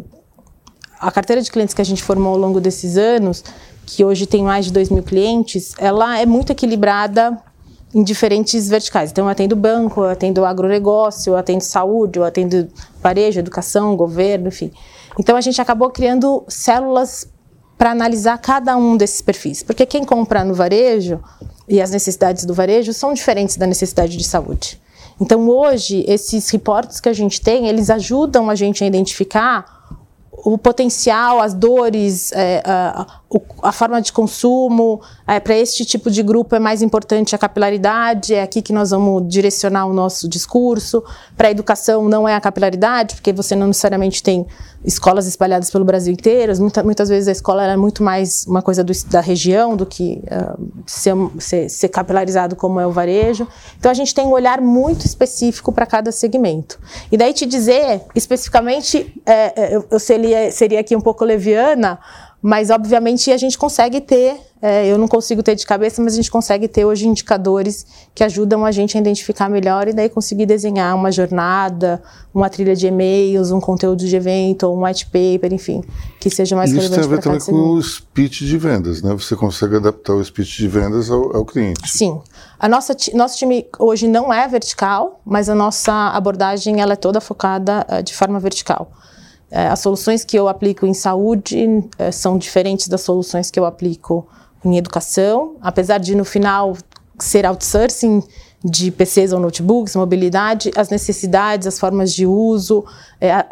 a 1.00 1.11
carteira 1.11 1.41
de 1.41 1.50
clientes 1.50 1.75
que 1.75 1.81
a 1.81 1.85
gente 1.85 2.03
formou 2.03 2.35
ao 2.35 2.38
longo 2.38 2.61
desses 2.61 2.99
anos, 2.99 3.43
que 3.87 4.05
hoje 4.05 4.26
tem 4.26 4.43
mais 4.43 4.67
de 4.67 4.73
2 4.73 4.91
mil 4.91 5.03
clientes, 5.03 5.75
ela 5.79 6.19
é 6.19 6.26
muito 6.26 6.53
equilibrada 6.53 7.41
em 7.95 8.02
diferentes 8.02 8.69
verticais. 8.69 9.11
Então, 9.11 9.25
eu 9.25 9.31
atendo 9.31 9.57
banco, 9.57 10.02
eu 10.02 10.11
atendo 10.11 10.45
agronegócio, 10.45 11.31
eu 11.31 11.37
atendo 11.37 11.62
saúde, 11.62 12.19
eu 12.19 12.25
atendo 12.25 12.69
varejo, 13.02 13.38
educação, 13.38 13.97
governo, 13.97 14.49
enfim. 14.49 14.71
Então, 15.19 15.37
a 15.37 15.40
gente 15.40 15.61
acabou 15.61 15.90
criando 15.90 16.45
células 16.49 17.28
para 17.78 17.90
analisar 17.90 18.38
cada 18.38 18.76
um 18.76 18.97
desses 18.97 19.21
perfis. 19.21 19.62
Porque 19.62 19.87
quem 19.87 20.05
compra 20.05 20.44
no 20.44 20.55
varejo 20.55 21.20
e 21.68 21.81
as 21.81 21.90
necessidades 21.90 22.44
do 22.44 22.55
varejo 22.55 22.92
são 22.92 23.12
diferentes 23.12 23.57
da 23.57 23.66
necessidade 23.66 24.16
de 24.16 24.25
saúde. 24.25 24.81
Então, 25.20 25.49
hoje, 25.49 26.05
esses 26.07 26.49
reportes 26.51 27.01
que 27.01 27.09
a 27.09 27.12
gente 27.12 27.40
tem, 27.40 27.68
eles 27.68 27.88
ajudam 27.88 28.51
a 28.51 28.55
gente 28.55 28.85
a 28.85 28.87
identificar 28.87 29.77
o 30.31 30.57
potencial, 30.59 31.40
as 31.40 31.55
dores, 31.55 32.31
é, 32.33 32.62
a, 32.64 33.20
a, 33.62 33.72
forma 33.72 34.01
de 34.01 34.12
consumo. 34.12 35.01
É, 35.27 35.41
Para 35.41 35.57
este 35.57 35.85
tipo 35.85 36.11
de 36.11 36.23
grupo 36.23 36.55
é 36.55 36.59
mais 36.59 36.83
importante 36.83 37.35
a 37.35 37.39
capilaridade, 37.39 38.33
é 38.33 38.43
aqui 38.43 38.62
que 38.62 38.73
nós 38.73 38.91
vamos 38.91 39.29
direcionar 39.29 39.87
o 39.87 39.93
nosso 39.93 40.29
discurso. 40.29 41.03
Para 41.37 41.49
a 41.49 41.51
educação 41.51 42.09
não 42.09 42.29
é 42.29 42.35
a 42.35 42.41
capilaridade, 42.41 43.17
porque 43.17 43.33
você 43.33 43.57
não 43.57 43.67
necessariamente 43.67 44.23
tem 44.23 44.47
escolas 44.85 45.27
espalhadas 45.27 45.69
pelo 45.69 45.85
Brasil 45.85 46.12
inteiro. 46.12 46.53
Muita, 46.61 46.83
muitas 46.83 47.09
vezes 47.09 47.27
a 47.27 47.33
escola 47.33 47.67
é 47.67 47.77
muito 47.77 48.05
mais 48.05 48.47
uma 48.47 48.62
coisa 48.62 48.85
do, 48.85 48.93
da 49.11 49.21
região 49.21 49.77
do 49.77 49.85
que 49.85 50.23
uh, 50.27 50.83
ser, 50.87 51.15
ser, 51.41 51.69
ser, 51.69 51.89
capilarizado 51.89 52.55
como 52.55 52.79
é 52.79 52.87
o 52.87 52.93
varejo. 52.93 53.49
Então 53.79 53.91
a 53.91 53.95
gente 53.95 54.15
tem 54.15 54.25
um 54.25 54.31
olhar 54.31 54.61
muito 54.61 55.05
específico 55.05 55.73
para 55.73 55.87
cada 55.87 56.12
segmento. 56.12 56.79
E 57.11 57.17
daí 57.17 57.33
te 57.33 57.47
dizer 57.47 58.03
especificamente, 58.15 59.21
é, 59.27 59.75
eu, 59.75 59.85
eu 59.91 59.99
seria, 59.99 60.53
seria 60.53 60.79
aqui 60.79 60.95
um 60.95 61.01
pouco 61.01 61.25
leviana, 61.25 61.99
mas, 62.47 62.71
obviamente, 62.71 63.33
a 63.33 63.37
gente 63.37 63.59
consegue 63.59 64.01
ter, 64.01 64.39
é, 64.61 64.87
eu 64.87 64.97
não 64.97 65.07
consigo 65.07 65.42
ter 65.42 65.55
de 65.55 65.66
cabeça, 65.66 66.03
mas 66.03 66.14
a 66.14 66.16
gente 66.16 66.31
consegue 66.31 66.66
ter 66.66 66.85
hoje 66.85 67.07
indicadores 67.07 67.87
que 68.14 68.25
ajudam 68.25 68.64
a 68.64 68.73
gente 68.73 68.97
a 68.97 69.01
identificar 69.01 69.51
melhor 69.51 69.87
e 69.87 69.92
daí 69.92 70.09
conseguir 70.09 70.47
desenhar 70.47 70.97
uma 70.97 71.12
jornada, 71.12 72.03
uma 72.33 72.49
trilha 72.49 72.75
de 72.75 72.87
e-mails, 72.87 73.51
um 73.51 73.61
conteúdo 73.61 74.07
de 74.07 74.16
evento, 74.16 74.66
um 74.69 74.85
white 74.85 75.07
paper, 75.07 75.53
enfim, 75.53 75.85
que 76.19 76.31
seja 76.31 76.57
mais 76.57 76.71
Isso 76.71 76.81
relevante 76.81 77.01
Isso 77.01 77.09
tem 77.09 77.19
a 77.19 77.35
ver 77.35 77.40
também 77.40 77.62
com 77.62 77.71
o 77.75 77.83
speech 77.83 78.47
de 78.47 78.57
vendas, 78.57 79.03
né? 79.03 79.12
Você 79.12 79.37
consegue 79.37 79.77
adaptar 79.77 80.14
o 80.14 80.25
speech 80.25 80.57
de 80.57 80.69
vendas 80.69 81.11
ao, 81.11 81.37
ao 81.37 81.45
cliente. 81.45 81.87
Sim. 81.87 82.19
A 82.59 82.66
nossa, 82.66 82.97
nosso 83.12 83.37
time 83.37 83.66
hoje 83.79 84.09
não 84.09 84.33
é 84.33 84.49
vertical, 84.49 85.21
mas 85.25 85.51
a 85.51 85.55
nossa 85.55 85.92
abordagem 86.09 86.81
ela 86.81 86.95
é 86.95 86.97
toda 86.97 87.21
focada 87.21 87.87
uh, 87.90 88.03
de 88.03 88.14
forma 88.14 88.40
vertical. 88.40 88.90
É, 89.51 89.69
as 89.69 89.81
soluções 89.81 90.25
que 90.25 90.37
eu 90.37 90.49
aplico 90.49 90.87
em 90.87 90.95
saúde 90.95 91.85
é, 91.99 92.11
são 92.11 92.37
diferentes 92.37 92.88
das 92.88 93.03
soluções 93.03 93.51
que 93.51 93.61
eu 93.61 93.64
aplico 93.64 94.27
em 94.66 94.76
educação, 94.76 95.57
apesar 95.61 95.98
de 95.98 96.14
no 96.14 96.24
final 96.24 96.76
ser 97.18 97.46
outsourcing 97.46 98.22
de 98.64 98.90
PCs 98.90 99.33
ou 99.33 99.38
notebooks, 99.38 99.94
mobilidade, 99.94 100.72
as 100.74 100.88
necessidades, 100.88 101.66
as 101.66 101.79
formas 101.79 102.12
de 102.12 102.26
uso, 102.26 102.85
é, 103.20 103.33
a, 103.33 103.46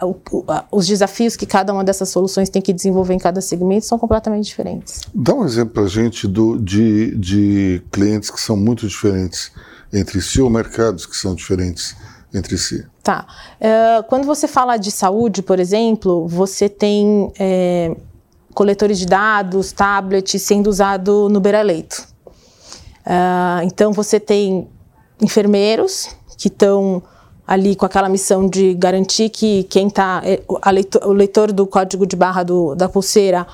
a, 0.48 0.64
os 0.72 0.86
desafios 0.86 1.36
que 1.36 1.46
cada 1.46 1.72
uma 1.72 1.84
dessas 1.84 2.08
soluções 2.08 2.48
tem 2.48 2.60
que 2.60 2.72
desenvolver 2.72 3.14
em 3.14 3.18
cada 3.18 3.40
segmento 3.40 3.86
são 3.86 3.98
completamente 3.98 4.46
diferentes. 4.46 5.02
Dá 5.14 5.34
um 5.34 5.44
exemplo 5.44 5.74
para 5.74 5.84
a 5.84 5.88
gente 5.88 6.26
do, 6.26 6.58
de, 6.58 7.14
de 7.16 7.82
clientes 7.92 8.30
que 8.30 8.40
são 8.40 8.56
muito 8.56 8.88
diferentes 8.88 9.52
entre 9.92 10.20
si 10.20 10.40
ou 10.40 10.50
mercados 10.50 11.06
que 11.06 11.16
são 11.16 11.34
diferentes 11.34 11.94
entre 12.32 12.58
si. 12.58 12.84
Tá. 13.02 13.26
Uh, 13.60 14.02
quando 14.08 14.24
você 14.24 14.48
fala 14.48 14.76
de 14.76 14.90
saúde, 14.90 15.42
por 15.42 15.60
exemplo, 15.60 16.26
você 16.26 16.68
tem 16.68 17.32
é, 17.38 17.94
coletores 18.54 18.98
de 18.98 19.06
dados, 19.06 19.72
tablets 19.72 20.40
sendo 20.40 20.68
usado 20.68 21.28
no 21.28 21.40
beira-leito. 21.40 22.06
Uh, 23.04 23.64
então 23.64 23.92
você 23.92 24.18
tem 24.18 24.68
enfermeiros 25.20 26.08
que 26.38 26.48
estão 26.48 27.02
ali 27.46 27.76
com 27.76 27.84
aquela 27.84 28.08
missão 28.08 28.48
de 28.48 28.72
garantir 28.74 29.28
que 29.28 29.64
quem 29.64 29.88
está 29.88 30.22
é, 30.24 30.42
o 30.48 31.12
leitor 31.12 31.52
do 31.52 31.66
código 31.66 32.06
de 32.06 32.16
barra 32.16 32.42
do, 32.42 32.74
da 32.74 32.88
pulseira 32.88 33.46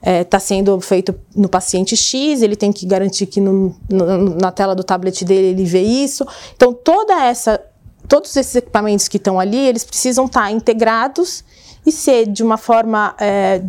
está 0.00 0.10
é, 0.10 0.24
tá 0.24 0.38
sendo 0.38 0.78
feito 0.80 1.14
no 1.34 1.48
paciente 1.48 1.96
X, 1.96 2.42
ele 2.42 2.54
tem 2.54 2.72
que 2.72 2.86
garantir 2.86 3.26
que 3.26 3.40
no, 3.40 3.74
no, 3.88 4.36
na 4.36 4.52
tela 4.52 4.74
do 4.74 4.84
tablet 4.84 5.24
dele 5.24 5.48
ele 5.48 5.64
vê 5.64 5.82
isso. 5.82 6.26
Então, 6.54 6.72
toda 6.72 7.24
essa 7.24 7.60
todos 8.06 8.34
esses 8.36 8.54
equipamentos 8.54 9.06
que 9.06 9.18
estão 9.18 9.38
ali, 9.38 9.58
eles 9.58 9.84
precisam 9.84 10.24
estar 10.24 10.50
integrados 10.50 11.44
e 11.88 11.92
ser 11.92 12.26
de 12.26 12.42
uma 12.42 12.56
forma 12.56 13.14
é, 13.18 13.62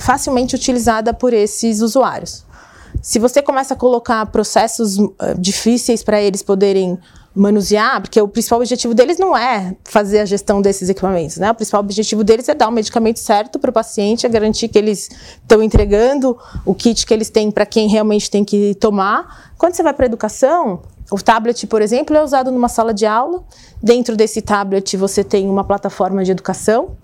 facilmente 0.00 0.54
utilizada 0.54 1.14
por 1.14 1.32
esses 1.32 1.80
usuários. 1.80 2.44
Se 3.00 3.18
você 3.18 3.40
começa 3.40 3.74
a 3.74 3.76
colocar 3.76 4.26
processos 4.26 4.98
uh, 4.98 5.14
difíceis 5.38 6.02
para 6.02 6.20
eles 6.20 6.42
poderem 6.42 6.98
manusear, 7.34 8.00
porque 8.00 8.20
o 8.20 8.26
principal 8.26 8.58
objetivo 8.58 8.92
deles 8.94 9.16
não 9.16 9.36
é 9.36 9.76
fazer 9.84 10.18
a 10.18 10.24
gestão 10.24 10.60
desses 10.60 10.88
equipamentos, 10.88 11.36
né? 11.36 11.50
O 11.50 11.54
principal 11.54 11.80
objetivo 11.80 12.24
deles 12.24 12.48
é 12.48 12.54
dar 12.54 12.66
o 12.66 12.72
medicamento 12.72 13.20
certo 13.20 13.60
para 13.60 13.70
o 13.70 13.72
paciente, 13.72 14.26
é 14.26 14.28
garantir 14.28 14.66
que 14.66 14.76
eles 14.76 15.08
estão 15.40 15.62
entregando 15.62 16.36
o 16.66 16.74
kit 16.74 17.06
que 17.06 17.14
eles 17.14 17.30
têm 17.30 17.50
para 17.50 17.64
quem 17.64 17.88
realmente 17.88 18.28
tem 18.28 18.44
que 18.44 18.74
tomar. 18.74 19.52
Quando 19.56 19.74
você 19.74 19.82
vai 19.84 19.94
para 19.94 20.06
a 20.06 20.08
educação, 20.08 20.82
o 21.12 21.22
tablet, 21.22 21.66
por 21.68 21.80
exemplo, 21.80 22.16
é 22.16 22.24
usado 22.24 22.50
numa 22.50 22.68
sala 22.68 22.92
de 22.92 23.06
aula. 23.06 23.44
Dentro 23.80 24.16
desse 24.16 24.42
tablet 24.42 24.96
você 24.96 25.22
tem 25.22 25.48
uma 25.48 25.62
plataforma 25.62 26.24
de 26.24 26.32
educação. 26.32 26.96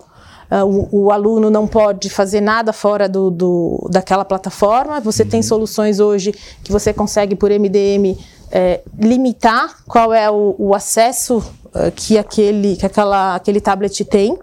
Uh, 0.49 0.87
o, 0.91 1.05
o, 1.05 1.11
aluno 1.11 1.49
não 1.49 1.65
pode 1.65 2.09
fazer 2.09 2.39
nada 2.39 2.71
fora 2.71 3.09
do, 3.09 3.31
do 3.31 3.87
daquela 3.91 4.23
plataforma. 4.23 4.99
Você 4.99 5.23
uhum. 5.23 5.29
tem 5.29 5.41
soluções 5.41 5.99
hoje 5.99 6.33
que 6.63 6.71
você 6.71 6.93
consegue 6.93 7.35
por 7.35 7.49
MDM 7.49 8.15
é, 8.51 8.81
limitar 8.99 9.83
qual 9.87 10.13
é 10.13 10.29
o, 10.29 10.55
o 10.57 10.75
acesso 10.75 11.37
uh, 11.37 11.91
que, 11.95 12.17
aquele, 12.17 12.75
que 12.75 12.85
aquela, 12.85 13.35
aquele 13.35 13.59
tablet 13.59 14.05
tem. 14.05 14.37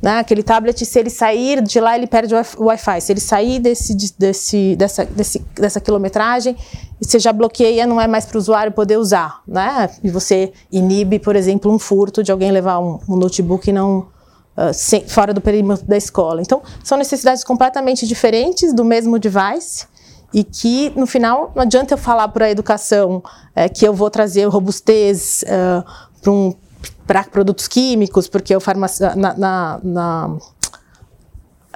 Né? 0.00 0.18
Aquele 0.18 0.44
tablet, 0.44 0.84
se 0.84 0.98
ele 0.98 1.10
sair 1.10 1.60
de 1.60 1.80
lá, 1.80 1.96
ele 1.96 2.06
perde 2.06 2.32
o 2.34 2.64
Wi-Fi. 2.64 3.00
Se 3.00 3.12
ele 3.12 3.20
sair 3.20 3.58
desse, 3.58 3.96
desse, 4.16 4.76
dessa, 4.76 5.04
desse, 5.04 5.44
dessa 5.56 5.80
quilometragem, 5.80 6.56
você 7.00 7.18
já 7.18 7.32
bloqueia, 7.32 7.86
não 7.86 8.00
é 8.00 8.06
mais 8.06 8.24
para 8.24 8.36
o 8.36 8.38
usuário 8.38 8.70
poder 8.70 8.96
usar. 8.96 9.40
Né? 9.46 9.90
E 10.04 10.10
você 10.10 10.52
inibe, 10.70 11.18
por 11.18 11.34
exemplo, 11.34 11.72
um 11.72 11.78
furto 11.78 12.22
de 12.22 12.30
alguém 12.30 12.52
levar 12.52 12.78
um, 12.78 13.00
um 13.08 13.16
notebook 13.16 13.68
e 13.68 13.72
não, 13.72 14.06
uh, 14.58 14.74
sem, 14.74 15.06
fora 15.06 15.32
do 15.32 15.40
perímetro 15.40 15.86
da 15.86 15.96
escola. 15.96 16.42
Então, 16.42 16.60
são 16.82 16.98
necessidades 16.98 17.44
completamente 17.44 18.06
diferentes 18.06 18.74
do 18.74 18.84
mesmo 18.84 19.18
device 19.18 19.86
e 20.34 20.44
que 20.44 20.92
no 20.94 21.06
final 21.06 21.52
não 21.54 21.62
adianta 21.62 21.94
eu 21.94 21.98
falar 21.98 22.28
para 22.28 22.46
a 22.46 22.50
educação 22.50 23.22
é, 23.54 23.68
que 23.68 23.86
eu 23.86 23.94
vou 23.94 24.10
trazer 24.10 24.44
robustez 24.46 25.42
uh, 25.44 25.84
para 26.20 26.30
um, 26.30 26.54
produtos 27.30 27.66
químicos, 27.66 28.28
porque 28.28 28.58
farmaci 28.60 29.02
na, 29.16 29.34
na, 29.34 29.80
na 29.82 30.38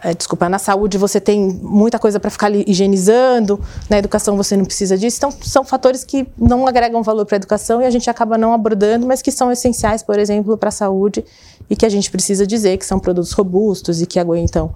é, 0.04 0.12
desculpa, 0.12 0.48
na 0.48 0.58
saúde 0.58 0.98
você 0.98 1.20
tem 1.20 1.40
muita 1.62 1.96
coisa 1.96 2.18
para 2.18 2.28
ficar 2.28 2.50
higienizando, 2.50 3.60
na 3.88 3.98
educação 3.98 4.36
você 4.36 4.56
não 4.56 4.64
precisa 4.64 4.98
disso. 4.98 5.16
Então, 5.18 5.30
são 5.42 5.64
fatores 5.64 6.02
que 6.02 6.26
não 6.36 6.66
agregam 6.66 7.02
valor 7.04 7.24
para 7.24 7.36
a 7.36 7.38
educação 7.38 7.80
e 7.80 7.86
a 7.86 7.90
gente 7.90 8.10
acaba 8.10 8.36
não 8.36 8.52
abordando, 8.52 9.06
mas 9.06 9.22
que 9.22 9.30
são 9.30 9.50
essenciais, 9.52 10.02
por 10.02 10.18
exemplo, 10.18 10.58
para 10.58 10.70
a 10.70 10.72
saúde 10.72 11.24
e 11.68 11.76
que 11.76 11.86
a 11.86 11.88
gente 11.88 12.10
precisa 12.10 12.46
dizer 12.46 12.76
que 12.76 12.86
são 12.86 12.98
produtos 12.98 13.32
robustos 13.32 14.02
e 14.02 14.06
que 14.06 14.18
aguentam 14.18 14.72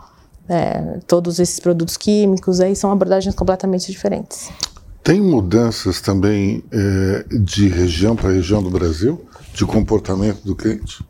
é, 0.49 0.99
todos 1.07 1.39
esses 1.39 1.59
produtos 1.59 1.97
químicos, 1.97 2.61
aí 2.61 2.77
são 2.77 2.91
abordagens 2.91 3.35
completamente 3.35 3.91
diferentes. 3.91 4.51
Tem 5.03 5.21
mudanças 5.21 6.01
também 6.01 6.65
é, 6.73 7.25
de 7.39 7.69
região 7.69 8.17
para 8.17 8.31
região 8.31 8.63
do 8.63 8.71
Brasil, 8.71 9.25
de 9.55 9.65
comportamento 9.65 10.43
do 10.43 10.57
cliente? 10.57 11.05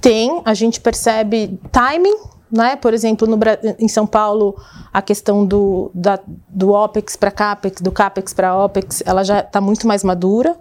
Tem, 0.00 0.42
a 0.44 0.54
gente 0.54 0.80
percebe 0.80 1.58
timing, 1.70 2.16
né? 2.50 2.76
Por 2.76 2.94
exemplo, 2.94 3.26
no, 3.28 3.38
em 3.78 3.88
São 3.88 4.06
Paulo, 4.06 4.56
a 4.92 5.00
questão 5.02 5.44
do, 5.44 5.90
da, 5.94 6.18
do 6.48 6.70
OPEX 6.70 7.16
para 7.16 7.30
CAPEX, 7.30 7.80
do 7.80 7.92
CAPEX 7.92 8.32
para 8.32 8.64
OPEX, 8.64 9.02
ela 9.04 9.22
já 9.22 9.40
está 9.40 9.60
muito 9.60 9.86
mais 9.86 10.02
madura. 10.02 10.56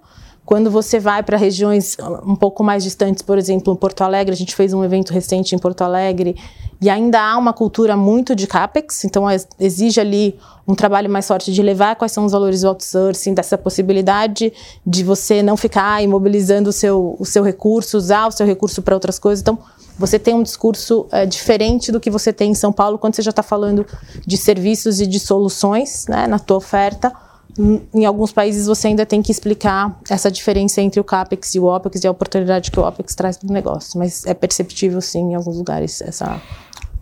Quando 0.48 0.72
você 0.72 0.98
vai 0.98 1.22
para 1.24 1.36
regiões 1.36 1.98
um 2.26 2.34
pouco 2.34 2.64
mais 2.64 2.82
distantes, 2.82 3.22
por 3.22 3.38
exemplo, 3.38 3.74
em 3.74 3.76
Porto 3.76 4.02
Alegre, 4.02 4.34
a 4.34 4.38
gente 4.38 4.56
fez 4.56 4.72
um 4.72 4.82
evento 4.82 5.12
recente 5.12 5.54
em 5.54 5.60
Porto 5.60 5.82
Alegre 5.82 6.38
e 6.80 6.90
ainda 6.90 7.20
há 7.20 7.38
uma 7.38 7.52
cultura 7.52 7.98
muito 7.98 8.34
de 8.34 8.48
capex, 8.48 9.04
então 9.04 9.26
exige 9.60 10.00
ali 10.00 10.40
um 10.66 10.74
trabalho 10.74 11.10
mais 11.10 11.28
forte 11.28 11.52
de 11.52 11.62
levar 11.62 11.98
quais 11.98 12.14
são 12.14 12.24
os 12.24 12.32
valores 12.32 12.62
do 12.62 12.70
outsourcing, 12.70 13.34
dessa 13.34 13.58
possibilidade 13.58 14.54
de 14.86 15.04
você 15.04 15.44
não 15.44 15.58
ficar 15.58 16.02
imobilizando 16.02 16.70
o 16.70 16.74
seu, 16.74 17.18
o 17.20 17.26
seu 17.26 17.44
recurso, 17.44 17.98
usar 17.98 18.28
o 18.28 18.32
seu 18.32 18.48
recurso 18.48 18.82
para 18.82 18.96
outras 18.96 19.20
coisas. 19.20 19.42
Então, 19.42 19.60
você 20.00 20.18
tem 20.18 20.34
um 20.34 20.44
discurso 20.44 21.08
é, 21.12 21.26
diferente 21.26 21.92
do 21.92 22.00
que 22.00 22.10
você 22.10 22.32
tem 22.32 22.52
em 22.52 22.56
São 22.56 22.72
Paulo 22.72 22.98
quando 22.98 23.16
você 23.16 23.22
já 23.22 23.32
está 23.32 23.44
falando 23.44 23.86
de 24.26 24.38
serviços 24.38 25.02
e 25.02 25.08
de 25.08 25.20
soluções 25.20 26.06
né, 26.08 26.26
na 26.26 26.40
tua 26.40 26.56
oferta 26.56 27.12
em 27.94 28.06
alguns 28.06 28.32
países 28.32 28.68
você 28.68 28.88
ainda 28.88 29.06
tem 29.06 29.22
que 29.22 29.32
explicar 29.32 30.00
essa 30.10 30.30
diferença 30.30 30.82
entre 30.82 31.00
o 31.00 31.04
CAPEX 31.04 31.56
e 31.56 31.60
o 31.60 31.66
OPEX 31.66 32.04
e 32.04 32.08
a 32.08 32.12
oportunidade 32.12 32.70
que 32.70 32.80
o 32.80 32.84
OPEX 32.84 33.16
traz 33.16 33.38
para 33.38 33.50
o 33.50 33.54
negócio. 33.54 33.98
Mas 33.98 34.26
é 34.26 34.34
perceptível, 34.34 35.02
sim, 35.02 35.32
em 35.32 35.36
alguns 35.36 35.58
lugares, 35.58 36.02
essa 36.02 36.40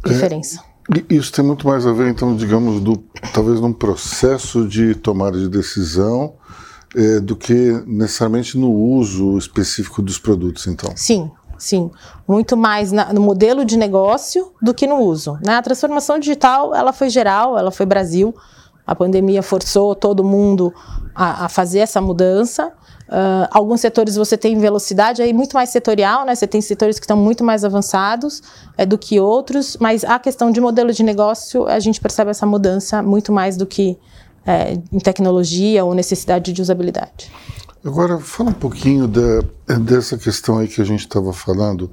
diferença. 0.06 0.64
É, 0.94 1.14
isso 1.14 1.32
tem 1.32 1.44
muito 1.44 1.68
mais 1.68 1.86
a 1.86 1.92
ver, 1.92 2.10
então, 2.10 2.36
digamos, 2.36 2.80
do, 2.80 3.04
talvez 3.34 3.60
num 3.60 3.74
processo 3.74 4.68
de 4.68 4.96
tomada 4.96 5.38
de 5.38 5.50
decisão 5.50 6.34
é, 6.96 7.20
do 7.20 7.36
que 7.36 7.84
necessariamente 7.86 8.58
no 8.58 8.72
uso 8.72 9.38
específico 9.38 10.02
dos 10.02 10.18
produtos, 10.18 10.68
então. 10.68 10.94
Sim, 10.96 11.30
sim. 11.58 11.92
Muito 12.28 12.56
mais 12.56 12.92
na, 12.92 13.12
no 13.12 13.20
modelo 13.20 13.66
de 13.66 13.78
negócio 13.78 14.54
do 14.62 14.74
que 14.74 14.88
no 14.88 15.00
uso. 15.00 15.38
Né? 15.46 15.56
A 15.56 15.62
transformação 15.62 16.20
digital, 16.20 16.74
ela 16.74 16.94
foi 16.94 17.10
geral, 17.10 17.58
ela 17.58 17.72
foi 17.72 17.86
Brasil, 17.86 18.34
a 18.86 18.96
pandemia 18.96 19.42
forçou 19.42 19.96
todo 19.96 20.24
mundo 20.24 20.74
a, 21.14 21.46
a 21.46 21.50
fazer 21.50 21.80
essa 21.80 22.00
mudança. 22.00 22.72
Uh, 23.08 23.48
alguns 23.52 23.82
setores 23.82 24.16
você 24.16 24.36
tem 24.36 24.58
velocidade 24.58 25.22
aí 25.22 25.32
muito 25.32 25.54
mais 25.54 25.70
setorial, 25.70 26.26
né? 26.26 26.34
Você 26.34 26.48
tem 26.48 26.60
setores 26.62 26.98
que 26.98 27.06
estão 27.06 27.18
muito 27.18 27.44
mais 27.44 27.64
avançados 27.64 28.42
é, 28.78 28.86
do 28.86 28.98
que 28.98 29.20
outros, 29.20 29.78
mas 29.80 30.04
a 30.04 30.18
questão 30.18 30.52
de 30.52 30.60
modelo 30.60 30.92
de 30.92 31.04
negócio 31.04 31.68
a 31.68 31.80
gente 31.80 32.02
percebe 32.02 32.32
essa 32.32 32.46
mudança 32.46 33.04
muito 33.04 33.32
mais 33.32 33.58
do 33.58 33.66
que 33.66 33.98
é, 34.46 34.74
em 34.92 35.00
tecnologia 35.00 35.84
ou 35.86 35.94
necessidade 35.94 36.52
de 36.52 36.62
usabilidade. 36.62 37.32
Agora, 37.84 38.20
fala 38.20 38.50
um 38.50 38.54
pouquinho 38.54 39.08
da, 39.08 39.78
dessa 39.78 40.18
questão 40.18 40.58
aí 40.58 40.68
que 40.68 40.82
a 40.82 40.84
gente 40.84 41.02
estava 41.02 41.32
falando. 41.32 41.92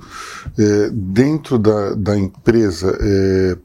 É, 0.58 0.88
dentro 0.90 1.58
da, 1.58 1.94
da 1.94 2.18
empresa, 2.18 2.96
é, 2.98 3.56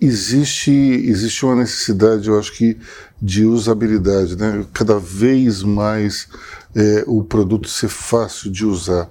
existe 0.00 0.70
existe 0.70 1.44
uma 1.44 1.56
necessidade, 1.56 2.28
eu 2.28 2.38
acho 2.38 2.52
que, 2.52 2.76
de 3.20 3.44
usabilidade, 3.44 4.36
né? 4.36 4.64
Cada 4.72 4.98
vez 4.98 5.62
mais 5.62 6.28
é, 6.74 7.04
o 7.06 7.22
produto 7.22 7.68
ser 7.68 7.88
fácil 7.88 8.50
de 8.50 8.64
usar. 8.64 9.08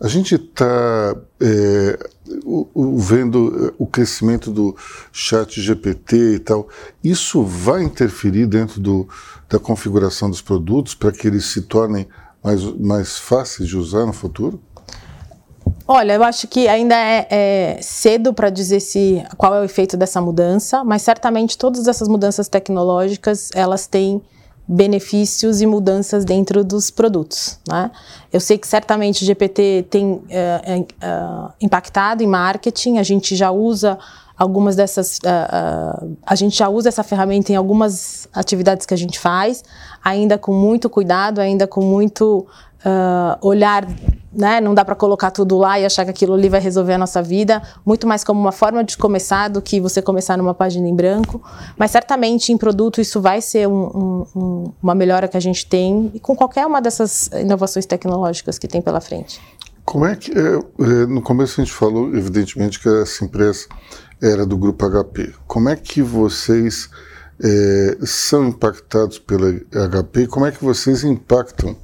A 0.00 0.08
gente 0.08 0.34
está 0.34 1.16
é, 1.40 1.98
vendo 2.98 3.74
o 3.78 3.86
crescimento 3.86 4.50
do 4.50 4.76
chat 5.12 5.60
GPT 5.60 6.34
e 6.34 6.38
tal. 6.38 6.68
Isso 7.02 7.42
vai 7.42 7.82
interferir 7.82 8.46
dentro 8.46 8.80
do, 8.80 9.08
da 9.48 9.58
configuração 9.58 10.28
dos 10.28 10.42
produtos 10.42 10.94
para 10.94 11.12
que 11.12 11.26
eles 11.26 11.46
se 11.46 11.62
tornem 11.62 12.08
mais, 12.42 12.62
mais 12.78 13.16
fáceis 13.16 13.68
de 13.68 13.76
usar 13.76 14.04
no 14.04 14.12
futuro? 14.12 14.60
Olha, 15.86 16.14
eu 16.14 16.24
acho 16.24 16.48
que 16.48 16.66
ainda 16.66 16.94
é, 16.94 17.26
é 17.30 17.78
cedo 17.82 18.32
para 18.32 18.48
dizer 18.48 18.80
se 18.80 19.22
qual 19.36 19.54
é 19.54 19.60
o 19.60 19.64
efeito 19.64 19.96
dessa 19.96 20.20
mudança, 20.20 20.82
mas 20.82 21.02
certamente 21.02 21.58
todas 21.58 21.86
essas 21.86 22.08
mudanças 22.08 22.48
tecnológicas 22.48 23.50
elas 23.54 23.86
têm 23.86 24.22
benefícios 24.66 25.60
e 25.60 25.66
mudanças 25.66 26.24
dentro 26.24 26.64
dos 26.64 26.90
produtos. 26.90 27.58
Né? 27.68 27.90
Eu 28.32 28.40
sei 28.40 28.56
que 28.56 28.66
certamente 28.66 29.22
o 29.22 29.26
GPT 29.26 29.86
tem 29.90 30.22
é, 30.30 30.78
é, 30.78 30.84
impactado 31.60 32.22
em 32.22 32.26
marketing, 32.26 32.96
a 32.96 33.02
gente 33.02 33.36
já 33.36 33.50
usa 33.50 33.98
algumas 34.36 34.74
dessas, 34.74 35.18
uh, 35.18 36.16
a 36.26 36.34
gente 36.34 36.56
já 36.56 36.68
usa 36.68 36.88
essa 36.88 37.04
ferramenta 37.04 37.52
em 37.52 37.56
algumas 37.56 38.28
atividades 38.32 38.84
que 38.84 38.92
a 38.92 38.96
gente 38.96 39.18
faz, 39.18 39.62
ainda 40.02 40.36
com 40.36 40.52
muito 40.52 40.90
cuidado, 40.90 41.40
ainda 41.40 41.68
com 41.68 41.80
muito 41.80 42.46
uh, 42.84 43.46
olhar, 43.46 43.86
né? 44.32 44.60
Não 44.60 44.74
dá 44.74 44.84
para 44.84 44.94
colocar 44.94 45.30
tudo 45.30 45.56
lá 45.56 45.78
e 45.78 45.84
achar 45.84 46.04
que 46.04 46.10
aquilo 46.10 46.34
ali 46.34 46.48
vai 46.48 46.60
resolver 46.60 46.92
a 46.92 46.98
nossa 46.98 47.22
vida. 47.22 47.62
Muito 47.84 48.06
mais 48.06 48.22
como 48.22 48.40
uma 48.40 48.52
forma 48.52 48.84
de 48.84 48.96
começar 48.96 49.48
do 49.48 49.62
que 49.62 49.80
você 49.80 50.02
começar 50.02 50.36
numa 50.36 50.54
página 50.54 50.88
em 50.88 50.94
branco. 50.94 51.42
Mas 51.78 51.90
certamente 51.90 52.52
em 52.52 52.58
produto 52.58 53.00
isso 53.00 53.20
vai 53.20 53.40
ser 53.40 53.66
um, 53.68 54.26
um, 54.34 54.72
uma 54.82 54.94
melhora 54.94 55.28
que 55.28 55.36
a 55.36 55.40
gente 55.40 55.66
tem 55.66 56.10
e 56.14 56.20
com 56.20 56.36
qualquer 56.36 56.66
uma 56.66 56.80
dessas 56.80 57.28
inovações 57.28 57.86
tecnológicas 57.86 58.58
que 58.58 58.68
tem 58.68 58.82
pela 58.82 59.00
frente. 59.00 59.40
Como 59.84 60.06
é 60.06 60.16
que 60.16 60.32
é, 60.32 60.54
é 60.54 61.06
no 61.06 61.20
começo 61.22 61.60
a 61.60 61.64
gente 61.64 61.74
falou, 61.74 62.14
evidentemente, 62.16 62.80
que 62.80 62.88
essa 62.88 63.24
empresa 63.24 63.66
era 64.20 64.46
do 64.46 64.56
grupo 64.56 64.88
HP. 64.88 65.32
Como 65.46 65.68
é 65.68 65.76
que 65.76 66.02
vocês 66.02 66.88
é, 67.42 67.98
são 68.02 68.48
impactados 68.48 69.18
pela 69.18 69.52
HP? 69.52 70.26
Como 70.26 70.46
é 70.46 70.50
que 70.50 70.64
vocês 70.64 71.04
impactam 71.04 71.76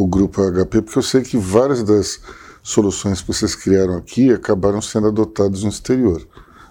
o 0.00 0.06
grupo 0.06 0.40
HP, 0.40 0.82
porque 0.82 0.98
eu 0.98 1.02
sei 1.02 1.22
que 1.22 1.36
várias 1.36 1.82
das 1.82 2.20
soluções 2.62 3.20
que 3.20 3.26
vocês 3.26 3.56
criaram 3.56 3.96
aqui 3.96 4.32
acabaram 4.32 4.80
sendo 4.80 5.08
adotadas 5.08 5.64
no 5.64 5.68
exterior. 5.68 6.24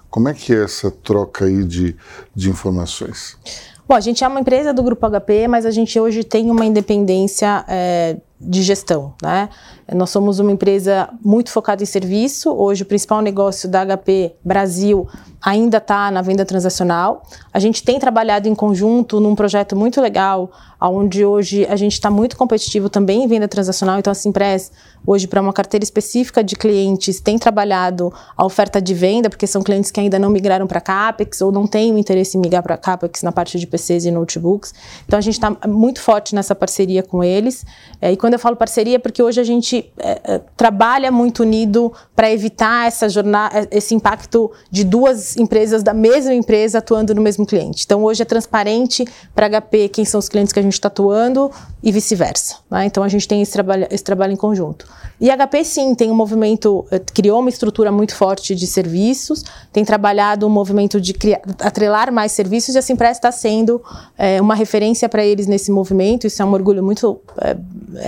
Como 0.10 0.30
é 0.30 0.34
que 0.34 0.54
é 0.54 0.64
essa 0.64 0.90
troca 0.90 1.44
aí 1.44 1.66
de, 1.66 1.94
de 2.34 2.50
informações? 2.50 3.38
Bom, 3.86 3.96
a 3.96 4.00
gente 4.00 4.24
é 4.24 4.28
uma 4.28 4.40
empresa 4.40 4.74
do 4.74 4.82
Grupo 4.82 5.06
HP, 5.10 5.46
mas 5.50 5.66
a 5.66 5.72
gente 5.72 6.00
hoje 6.00 6.24
tem 6.24 6.50
uma 6.50 6.66
independência 6.66 7.66
é, 7.68 8.18
de 8.40 8.62
gestão. 8.62 9.14
Né? 9.22 9.50
Nós 9.94 10.10
somos 10.10 10.40
uma 10.40 10.52
empresa 10.52 11.10
muito 11.24 11.52
focada 11.52 11.82
em 11.82 11.86
serviço. 11.86 12.52
Hoje, 12.52 12.84
o 12.84 12.86
principal 12.86 13.22
negócio 13.22 13.68
da 13.68 13.86
HP 13.86 14.36
Brasil 14.44 15.08
ainda 15.42 15.78
está 15.78 16.12
na 16.12 16.22
venda 16.22 16.46
transacional. 16.46 17.24
A 17.54 17.60
gente 17.60 17.84
tem 17.84 18.00
trabalhado 18.00 18.48
em 18.48 18.56
conjunto 18.56 19.20
num 19.20 19.36
projeto 19.36 19.76
muito 19.76 20.02
legal 20.02 20.52
onde 20.80 21.26
hoje 21.26 21.66
a 21.66 21.76
gente 21.76 21.94
está 21.94 22.12
muito 22.12 22.38
competitivo 22.38 22.90
também 22.90 23.24
em 23.24 23.28
venda 23.28 23.48
transacional. 23.48 23.98
Então, 23.98 24.12
a 24.12 24.14
Simpress, 24.14 24.72
hoje, 25.06 25.28
para 25.28 25.42
uma 25.42 25.52
carteira 25.52 25.84
específica 25.84 26.44
de 26.44 26.56
clientes, 26.56 27.20
tem 27.20 27.40
trabalhado 27.40 28.14
a 28.36 28.46
oferta 28.46 28.80
de 28.80 28.94
venda, 28.94 29.30
porque 29.30 29.48
são 29.48 29.64
clientes 29.64 29.90
que 29.90 30.00
ainda 30.00 30.20
não 30.20 30.30
migraram 30.30 30.68
para 30.68 30.80
CAPEX 30.80 31.42
ou 31.42 31.52
não 31.52 31.66
têm 31.66 31.94
o 31.94 31.98
interesse 31.98 32.38
em 32.38 32.42
migrar 32.42 32.62
para 32.62 32.78
CAPEX 32.78 33.24
na 33.24 33.32
parte 33.32 33.58
de 33.58 33.66
PCs 33.66 34.06
e 34.06 34.12
notebooks. 34.12 34.74
Então, 35.08 35.18
a 35.18 35.22
gente 35.22 35.34
está 35.34 35.56
muito 35.68 36.00
forte 36.00 36.36
nessa 36.36 36.54
parceria 36.54 37.02
com 37.02 37.24
eles. 37.24 37.66
É, 38.00 38.12
e 38.12 38.18
quando 38.28 38.34
eu 38.34 38.40
falo 38.40 38.58
parceria, 38.58 38.98
é 38.98 39.00
porque 39.00 39.24
hoje 39.24 39.40
a 39.40 39.44
gente 39.46 39.90
é, 39.98 40.20
é, 40.22 40.42
trabalha 40.58 41.10
muito 41.10 41.44
unido 41.44 41.94
para 42.14 42.30
evitar 42.30 42.86
essa 42.86 43.08
jornada, 43.08 43.66
esse 43.72 43.96
impacto 43.96 44.52
de 44.70 44.84
duas 44.84 45.38
empresas 45.38 45.82
da 45.82 45.94
mesma 45.94 46.34
empresa 46.34 46.80
atuando 46.80 47.16
no 47.16 47.22
mesmo 47.22 47.46
cliente. 47.46 47.84
Então, 47.86 48.04
hoje 48.04 48.24
é 48.24 48.26
transparente 48.26 49.06
para 49.34 49.48
HP 49.48 49.88
quem 49.88 50.04
são 50.04 50.20
os 50.20 50.28
clientes 50.28 50.52
que 50.52 50.60
a 50.60 50.62
gente 50.62 50.74
está 50.74 50.90
atuando 50.90 51.50
e 51.82 51.90
vice-versa. 51.90 52.58
Né? 52.70 52.86
Então 52.86 53.02
a 53.02 53.08
gente 53.08 53.26
tem 53.26 53.42
esse 53.42 53.54
trabalho, 53.54 53.88
esse 53.90 54.04
trabalho 54.04 54.34
em 54.34 54.36
conjunto. 54.36 54.86
E 55.22 55.32
a 55.32 55.38
HP 55.38 55.64
sim 55.64 55.96
tem 55.96 56.12
um 56.12 56.16
movimento, 56.16 56.86
eh, 56.92 57.00
criou 57.00 57.40
uma 57.40 57.50
estrutura 57.50 57.92
muito 57.92 58.14
forte 58.14 58.54
de 58.54 58.68
serviços, 58.68 59.44
tem 59.72 59.86
trabalhado 59.86 60.46
um 60.46 60.50
movimento 60.50 61.00
de 61.00 61.14
criar, 61.14 61.42
atrelar 61.60 62.12
mais 62.12 62.34
serviços 62.34 62.76
e 62.76 62.78
a 62.78 62.82
Simpress 62.82 63.18
está 63.18 63.32
sendo 63.32 63.82
é, 64.18 64.42
uma 64.42 64.54
referência 64.54 65.08
para 65.08 65.26
eles 65.26 65.48
nesse 65.48 65.72
movimento. 65.72 66.28
Isso 66.28 66.42
é 66.42 66.46
um 66.46 66.54
orgulho 66.54 66.84
muito 66.84 67.20
é, 67.40 67.58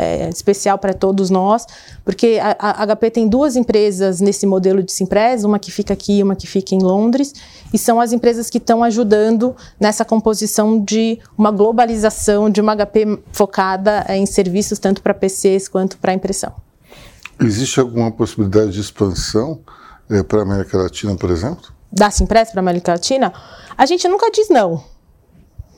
é, 0.10 0.30
especial 0.30 0.78
para 0.78 0.94
todos 0.94 1.30
nós, 1.30 1.66
porque 2.04 2.40
a, 2.42 2.84
a 2.84 2.96
HP 2.96 3.12
tem 3.12 3.28
duas 3.28 3.56
empresas 3.56 4.20
nesse 4.20 4.46
modelo 4.46 4.82
de 4.82 4.92
Simpress, 4.92 5.46
uma 5.46 5.60
que 5.60 5.72
fica 5.72 5.94
aqui 5.94 6.20
e 6.20 6.24
uma 6.24 6.36
que 6.36 6.48
fica 6.48 6.74
em 6.74 6.80
Londres, 6.80 7.34
e 7.74 7.78
são 7.78 8.00
as 8.02 8.12
empresas 8.12 8.50
que 8.50 8.58
estão 8.58 8.84
ajudando 8.84 9.56
nessa 9.80 10.04
composição 10.04 10.84
de 10.84 11.20
uma 11.38 11.52
globalização 11.52 12.50
de 12.50 12.60
uma 12.60 12.76
HP 12.76 13.20
focada 13.32 14.06
em 14.10 14.26
serviços 14.26 14.80
tanto 14.80 15.02
para 15.02 15.14
PCs 15.14 15.68
quanto 15.68 15.98
para 15.98 16.14
impressão. 16.14 16.54
Existe 17.40 17.80
alguma 17.80 18.12
possibilidade 18.12 18.72
de 18.72 18.82
expansão 18.82 19.60
é, 20.10 20.24
para 20.24 20.40
a 20.40 20.42
América 20.42 20.78
Latina, 20.78 21.16
por 21.16 21.30
exemplo? 21.30 21.72
Da 21.92 22.12
Simpress 22.12 22.52
para 22.52 22.60
a 22.60 22.64
América 22.64 22.92
Latina? 22.92 23.34
A 23.78 23.86
gente 23.86 24.08
nunca 24.08 24.30
diz 24.30 24.50
não. 24.50 24.84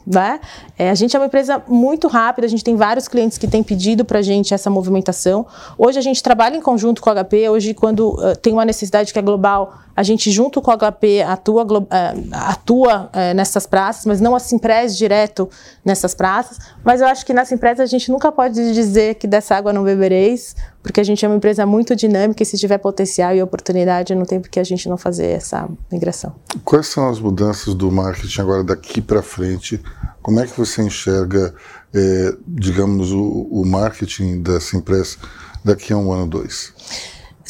Né? 0.05 0.39
É, 0.77 0.89
a 0.89 0.95
gente 0.95 1.15
é 1.15 1.19
uma 1.19 1.27
empresa 1.27 1.61
muito 1.67 2.07
rápida, 2.07 2.47
a 2.47 2.49
gente 2.49 2.63
tem 2.63 2.75
vários 2.75 3.07
clientes 3.07 3.37
que 3.37 3.47
têm 3.47 3.61
pedido 3.61 4.03
para 4.03 4.19
a 4.19 4.21
gente 4.21 4.53
essa 4.53 4.69
movimentação. 4.69 5.45
Hoje 5.77 5.99
a 5.99 6.01
gente 6.01 6.21
trabalha 6.23 6.55
em 6.57 6.61
conjunto 6.61 7.01
com 7.01 7.09
a 7.09 7.23
HP, 7.23 7.49
hoje 7.49 7.73
quando 7.73 8.09
uh, 8.09 8.35
tem 8.35 8.53
uma 8.53 8.65
necessidade 8.65 9.13
que 9.13 9.19
é 9.19 9.21
global, 9.21 9.73
a 10.01 10.03
gente 10.03 10.31
junto 10.31 10.63
com 10.63 10.71
a 10.71 10.77
HP 10.77 11.21
atua, 11.21 11.63
uh, 11.63 11.87
atua 12.31 13.11
uh, 13.13 13.35
nessas 13.35 13.67
praças, 13.67 14.03
mas 14.07 14.19
não 14.19 14.35
a 14.35 14.39
Simpress 14.39 14.97
direto 14.97 15.47
nessas 15.85 16.15
praças. 16.15 16.57
Mas 16.83 17.01
eu 17.01 17.07
acho 17.07 17.23
que 17.23 17.31
na 17.33 17.45
Simpress 17.45 17.79
a 17.79 17.85
gente 17.85 18.09
nunca 18.09 18.31
pode 18.31 18.73
dizer 18.73 19.15
que 19.15 19.27
dessa 19.27 19.55
água 19.55 19.71
não 19.71 19.83
bebereis, 19.83 20.55
porque 20.81 20.99
a 20.99 21.03
gente 21.03 21.23
é 21.23 21.27
uma 21.27 21.37
empresa 21.37 21.67
muito 21.67 21.95
dinâmica 21.95 22.41
e 22.41 22.45
se 22.47 22.57
tiver 22.57 22.79
potencial 22.79 23.35
e 23.35 23.43
oportunidade, 23.43 24.15
não 24.15 24.25
tem 24.25 24.39
por 24.41 24.49
que 24.49 24.59
a 24.59 24.63
gente 24.63 24.89
não 24.89 24.97
fazer 24.97 25.27
essa 25.27 25.69
migração. 25.91 26.33
Quais 26.65 26.87
são 26.87 27.07
as 27.07 27.19
mudanças 27.19 27.75
do 27.75 27.91
marketing 27.91 28.41
agora 28.41 28.63
daqui 28.63 29.01
para 29.01 29.21
frente? 29.21 29.79
Como 30.19 30.39
é 30.39 30.47
que 30.47 30.57
você 30.57 30.81
enxerga, 30.81 31.53
é, 31.93 32.33
digamos, 32.47 33.11
o, 33.11 33.47
o, 33.51 33.63
marketing 33.63 34.41
da 34.41 34.59
Simpress 34.59 35.19
daqui 35.63 35.93
a 35.93 35.97
um 35.97 36.11
ano, 36.11 36.25
dois? 36.25 36.73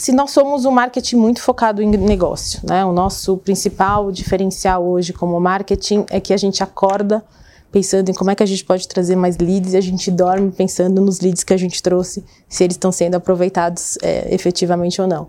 Se 0.02 0.12
nós 0.12 0.32
somos 0.32 0.66
um 0.66 0.72
marketing 0.72 1.18
muito 1.18 1.44
focado 1.44 1.80
em 1.80 1.88
negócio, 1.88 2.60
né? 2.68 2.84
O 2.84 2.92
nosso 2.92 3.38
principal 3.38 4.12
diferencial 4.12 4.84
hoje 4.84 5.14
como 5.14 5.40
marketing 5.40 6.08
é 6.10 6.20
que 6.20 6.34
a 6.34 6.38
gente 6.38 6.64
acorda 6.64 7.24
pensando 7.72 8.10
em 8.10 8.14
como 8.16 8.32
é 8.32 8.36
que 8.36 8.42
a 8.42 8.46
gente 8.48 8.66
pode 8.66 8.88
trazer 8.88 9.16
mais 9.16 9.38
leads 9.38 9.74
e 9.74 9.78
a 9.78 9.82
gente 9.82 10.10
dorme 10.10 10.50
pensando 10.50 11.00
nos 11.02 11.20
leads 11.20 11.44
que 11.44 11.54
a 11.54 11.58
gente 11.58 11.84
trouxe, 11.84 12.26
se 12.50 12.64
eles 12.64 12.74
estão 12.74 12.92
sendo 12.92 13.14
aproveitados 13.14 14.00
é, 14.02 14.34
efetivamente 14.34 15.00
ou 15.00 15.08
não. 15.08 15.28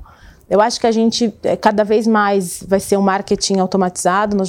Eu 0.50 0.60
acho 0.60 0.78
que 0.80 0.86
a 0.86 0.92
gente 0.92 1.32
é, 1.42 1.56
cada 1.56 1.82
vez 1.82 2.06
mais 2.06 2.62
vai 2.66 2.78
ser 2.78 2.96
um 2.96 3.02
marketing 3.02 3.58
automatizado. 3.58 4.36
Nós 4.36 4.48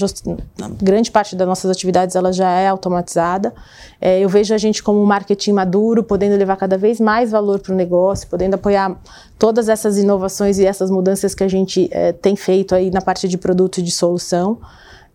grande 0.82 1.10
parte 1.12 1.36
das 1.36 1.48
nossas 1.48 1.72
atividades 1.72 2.16
ela 2.16 2.34
já 2.34 2.50
é 2.50 2.68
automatizada. 2.68 3.54
É, 4.02 4.20
eu 4.20 4.28
vejo 4.28 4.54
a 4.54 4.58
gente 4.58 4.84
como 4.84 5.02
um 5.02 5.06
marketing 5.06 5.54
maduro, 5.54 6.04
podendo 6.04 6.36
levar 6.36 6.58
cada 6.58 6.78
vez 6.78 7.00
mais 7.00 7.32
valor 7.32 7.60
para 7.60 7.74
o 7.74 7.76
negócio, 7.76 8.28
podendo 8.28 8.56
apoiar 8.56 9.00
todas 9.40 9.70
essas 9.70 9.98
inovações 9.98 10.60
e 10.60 10.66
essas 10.66 10.90
mudanças 10.90 11.34
que 11.34 11.44
a 11.44 11.48
gente 11.48 11.90
é, 11.92 12.12
tem 12.12 12.36
feito 12.36 12.76
aí 12.76 12.92
na 12.92 13.02
parte 13.02 13.28
de 13.28 13.38
produto 13.38 13.78
e 13.80 13.82
de 13.82 13.92
solução. 13.92 14.60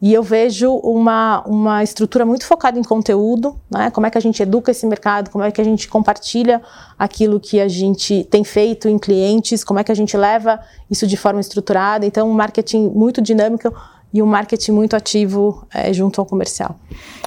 E 0.00 0.14
eu 0.14 0.22
vejo 0.22 0.72
uma, 0.76 1.42
uma 1.44 1.82
estrutura 1.82 2.24
muito 2.24 2.46
focada 2.46 2.78
em 2.78 2.84
conteúdo, 2.84 3.58
né? 3.68 3.90
como 3.90 4.06
é 4.06 4.11
que 4.11 4.16
a 4.16 4.20
gente 4.20 4.40
educa 4.40 4.70
esse 4.70 4.87
mercado, 4.87 5.28
como 5.30 5.42
é 5.42 5.50
que 5.50 5.61
a 5.61 5.64
gente 5.64 5.88
compartilha 5.88 6.62
aquilo 6.96 7.40
que 7.40 7.61
a 7.61 7.66
gente 7.66 8.22
tem 8.30 8.44
feito 8.44 8.88
em 8.88 8.96
clientes, 8.96 9.64
como 9.64 9.80
é 9.80 9.84
que 9.84 9.90
a 9.90 9.94
gente 9.94 10.16
leva 10.16 10.61
isso 10.88 11.04
de 11.04 11.16
forma 11.16 11.40
estruturada. 11.40 12.06
Então, 12.06 12.30
um 12.30 12.32
marketing 12.32 12.90
muito 12.90 13.20
dinâmico 13.20 13.74
e 14.14 14.22
um 14.22 14.26
marketing 14.26 14.72
muito 14.72 14.94
ativo 14.94 15.66
é, 15.74 15.92
junto 15.92 16.20
ao 16.20 16.26
comercial. 16.26 16.78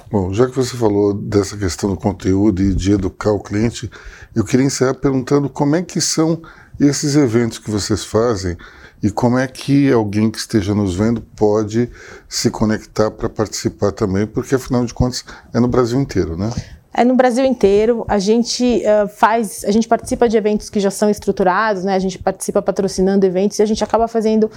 Bom, 0.09 0.33
já 0.33 0.47
que 0.47 0.55
você 0.55 0.75
falou 0.75 1.13
dessa 1.13 1.57
questão 1.57 1.89
do 1.89 1.97
conteúdo 1.97 2.61
e 2.61 2.73
de 2.73 2.93
educar 2.93 3.31
o 3.31 3.39
cliente, 3.39 3.89
eu 4.33 4.45
queria 4.45 4.65
encerrar 4.65 4.93
perguntando 4.93 5.49
como 5.49 5.75
é 5.75 5.81
que 5.81 5.99
são 5.99 6.41
esses 6.79 7.15
eventos 7.15 7.59
que 7.59 7.69
vocês 7.69 8.03
fazem 8.03 8.57
e 9.01 9.09
como 9.09 9.37
é 9.37 9.47
que 9.47 9.91
alguém 9.91 10.29
que 10.29 10.37
esteja 10.37 10.75
nos 10.75 10.95
vendo 10.95 11.21
pode 11.35 11.89
se 12.29 12.51
conectar 12.51 13.09
para 13.09 13.27
participar 13.27 13.91
também, 13.91 14.27
porque 14.27 14.55
afinal 14.55 14.85
de 14.85 14.93
contas 14.93 15.25
é 15.53 15.59
no 15.59 15.67
Brasil 15.67 15.99
inteiro, 15.99 16.37
né? 16.37 16.51
É 16.93 17.05
no 17.05 17.15
Brasil 17.15 17.45
inteiro. 17.45 18.05
A 18.07 18.19
gente 18.19 18.83
uh, 18.83 19.07
faz, 19.07 19.63
a 19.65 19.71
gente 19.71 19.87
participa 19.87 20.27
de 20.27 20.35
eventos 20.35 20.69
que 20.69 20.79
já 20.79 20.91
são 20.91 21.09
estruturados, 21.09 21.85
né? 21.85 21.95
A 21.95 21.99
gente 21.99 22.19
participa 22.19 22.61
patrocinando 22.61 23.25
eventos 23.25 23.57
e 23.59 23.63
a 23.63 23.65
gente 23.65 23.83
acaba 23.83 24.07
fazendo 24.09 24.51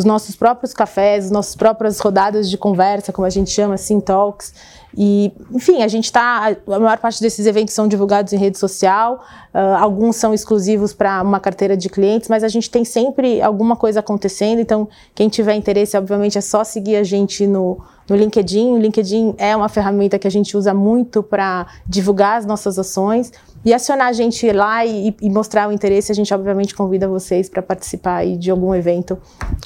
os 0.00 0.04
nossos 0.04 0.34
próprios 0.34 0.72
cafés, 0.72 1.26
as 1.26 1.30
nossas 1.30 1.54
próprias 1.54 2.00
rodadas 2.00 2.48
de 2.48 2.56
conversa, 2.56 3.12
como 3.12 3.26
a 3.26 3.30
gente 3.30 3.50
chama, 3.50 3.74
assim, 3.74 4.00
talks. 4.00 4.54
E, 4.96 5.30
enfim, 5.52 5.82
a 5.82 5.88
gente 5.88 6.06
está. 6.06 6.56
A 6.66 6.78
maior 6.78 6.98
parte 6.98 7.20
desses 7.20 7.46
eventos 7.46 7.74
são 7.74 7.86
divulgados 7.86 8.32
em 8.32 8.38
rede 8.38 8.58
social, 8.58 9.22
uh, 9.54 9.76
alguns 9.78 10.16
são 10.16 10.32
exclusivos 10.32 10.92
para 10.92 11.22
uma 11.22 11.38
carteira 11.38 11.76
de 11.76 11.88
clientes, 11.88 12.28
mas 12.28 12.42
a 12.42 12.48
gente 12.48 12.70
tem 12.70 12.84
sempre 12.84 13.40
alguma 13.42 13.76
coisa 13.76 14.00
acontecendo. 14.00 14.58
Então, 14.58 14.88
quem 15.14 15.28
tiver 15.28 15.54
interesse, 15.54 15.96
obviamente, 15.96 16.38
é 16.38 16.40
só 16.40 16.64
seguir 16.64 16.96
a 16.96 17.04
gente 17.04 17.46
no, 17.46 17.78
no 18.10 18.16
LinkedIn. 18.16 18.72
O 18.72 18.78
LinkedIn 18.78 19.36
é 19.38 19.56
uma 19.56 19.68
ferramenta 19.68 20.18
que 20.18 20.26
a 20.26 20.30
gente 20.30 20.56
usa 20.56 20.74
muito 20.74 21.22
para 21.22 21.66
divulgar 21.86 22.38
as 22.38 22.44
nossas 22.44 22.78
ações. 22.78 23.32
E 23.64 23.72
acionar 23.72 24.08
a 24.08 24.12
gente 24.12 24.50
lá 24.52 24.84
e, 24.84 25.14
e 25.20 25.30
mostrar 25.30 25.68
o 25.68 25.72
interesse, 25.72 26.10
a 26.10 26.14
gente 26.14 26.32
obviamente 26.34 26.74
convida 26.74 27.06
vocês 27.06 27.48
para 27.48 27.62
participar 27.62 28.26
de 28.26 28.50
algum 28.50 28.74
evento 28.74 29.16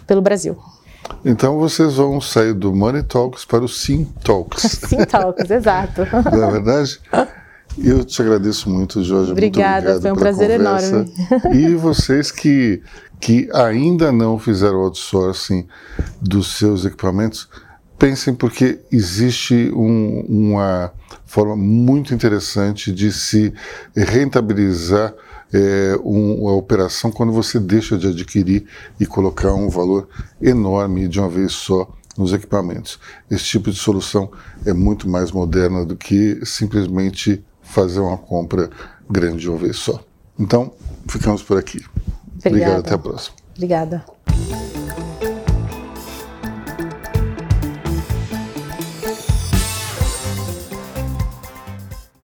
pelo 0.06 0.20
Brasil. 0.20 0.56
Então 1.24 1.58
vocês 1.58 1.94
vão 1.94 2.20
sair 2.20 2.52
do 2.52 2.74
Money 2.74 3.02
Talks 3.02 3.44
para 3.44 3.64
o 3.64 3.68
Sim 3.68 4.04
Talks. 4.22 4.62
Sim 4.88 5.04
Talks, 5.04 5.48
exato. 5.48 6.02
Não 6.32 6.44
é 6.44 6.50
verdade? 6.50 7.00
Eu 7.78 8.04
te 8.04 8.20
agradeço 8.20 8.68
muito, 8.68 9.02
Jorge. 9.02 9.32
Obrigada, 9.32 9.90
muito 9.90 10.02
foi 10.02 10.12
um 10.12 10.16
prazer 10.16 10.58
conversa. 10.58 10.96
enorme. 10.96 11.56
E 11.56 11.74
vocês 11.74 12.30
que, 12.30 12.82
que 13.20 13.48
ainda 13.52 14.10
não 14.10 14.38
fizeram 14.38 14.78
outsourcing 14.78 15.66
dos 16.20 16.56
seus 16.56 16.84
equipamentos, 16.84 17.48
pensem 17.98 18.34
porque 18.34 18.80
existe 18.90 19.70
um, 19.74 20.20
uma 20.28 20.92
forma 21.24 21.56
muito 21.56 22.14
interessante 22.14 22.92
de 22.92 23.12
se 23.12 23.52
rentabilizar 23.94 25.14
é, 25.52 25.96
um, 26.04 26.48
a 26.48 26.52
operação 26.52 27.10
quando 27.12 27.32
você 27.32 27.60
deixa 27.60 27.96
de 27.96 28.08
adquirir 28.08 28.66
e 28.98 29.06
colocar 29.06 29.54
um 29.54 29.68
valor 29.68 30.08
enorme 30.42 31.06
de 31.06 31.20
uma 31.20 31.28
vez 31.28 31.52
só 31.52 31.88
nos 32.16 32.32
equipamentos. 32.32 32.98
Esse 33.30 33.44
tipo 33.44 33.70
de 33.70 33.76
solução 33.76 34.30
é 34.64 34.72
muito 34.72 35.08
mais 35.08 35.30
moderna 35.30 35.84
do 35.84 35.96
que 35.96 36.40
simplesmente 36.44 37.44
fazer 37.62 38.00
uma 38.00 38.18
compra 38.18 38.70
grande 39.08 39.38
de 39.38 39.48
uma 39.48 39.58
vez 39.58 39.76
só. 39.76 40.02
Então, 40.38 40.72
ficamos 41.08 41.42
por 41.42 41.58
aqui. 41.58 41.84
Obrigada. 42.38 42.48
Obrigado, 42.48 42.78
até 42.80 42.94
a 42.94 42.98
próxima. 42.98 43.36
Obrigada. 43.54 44.04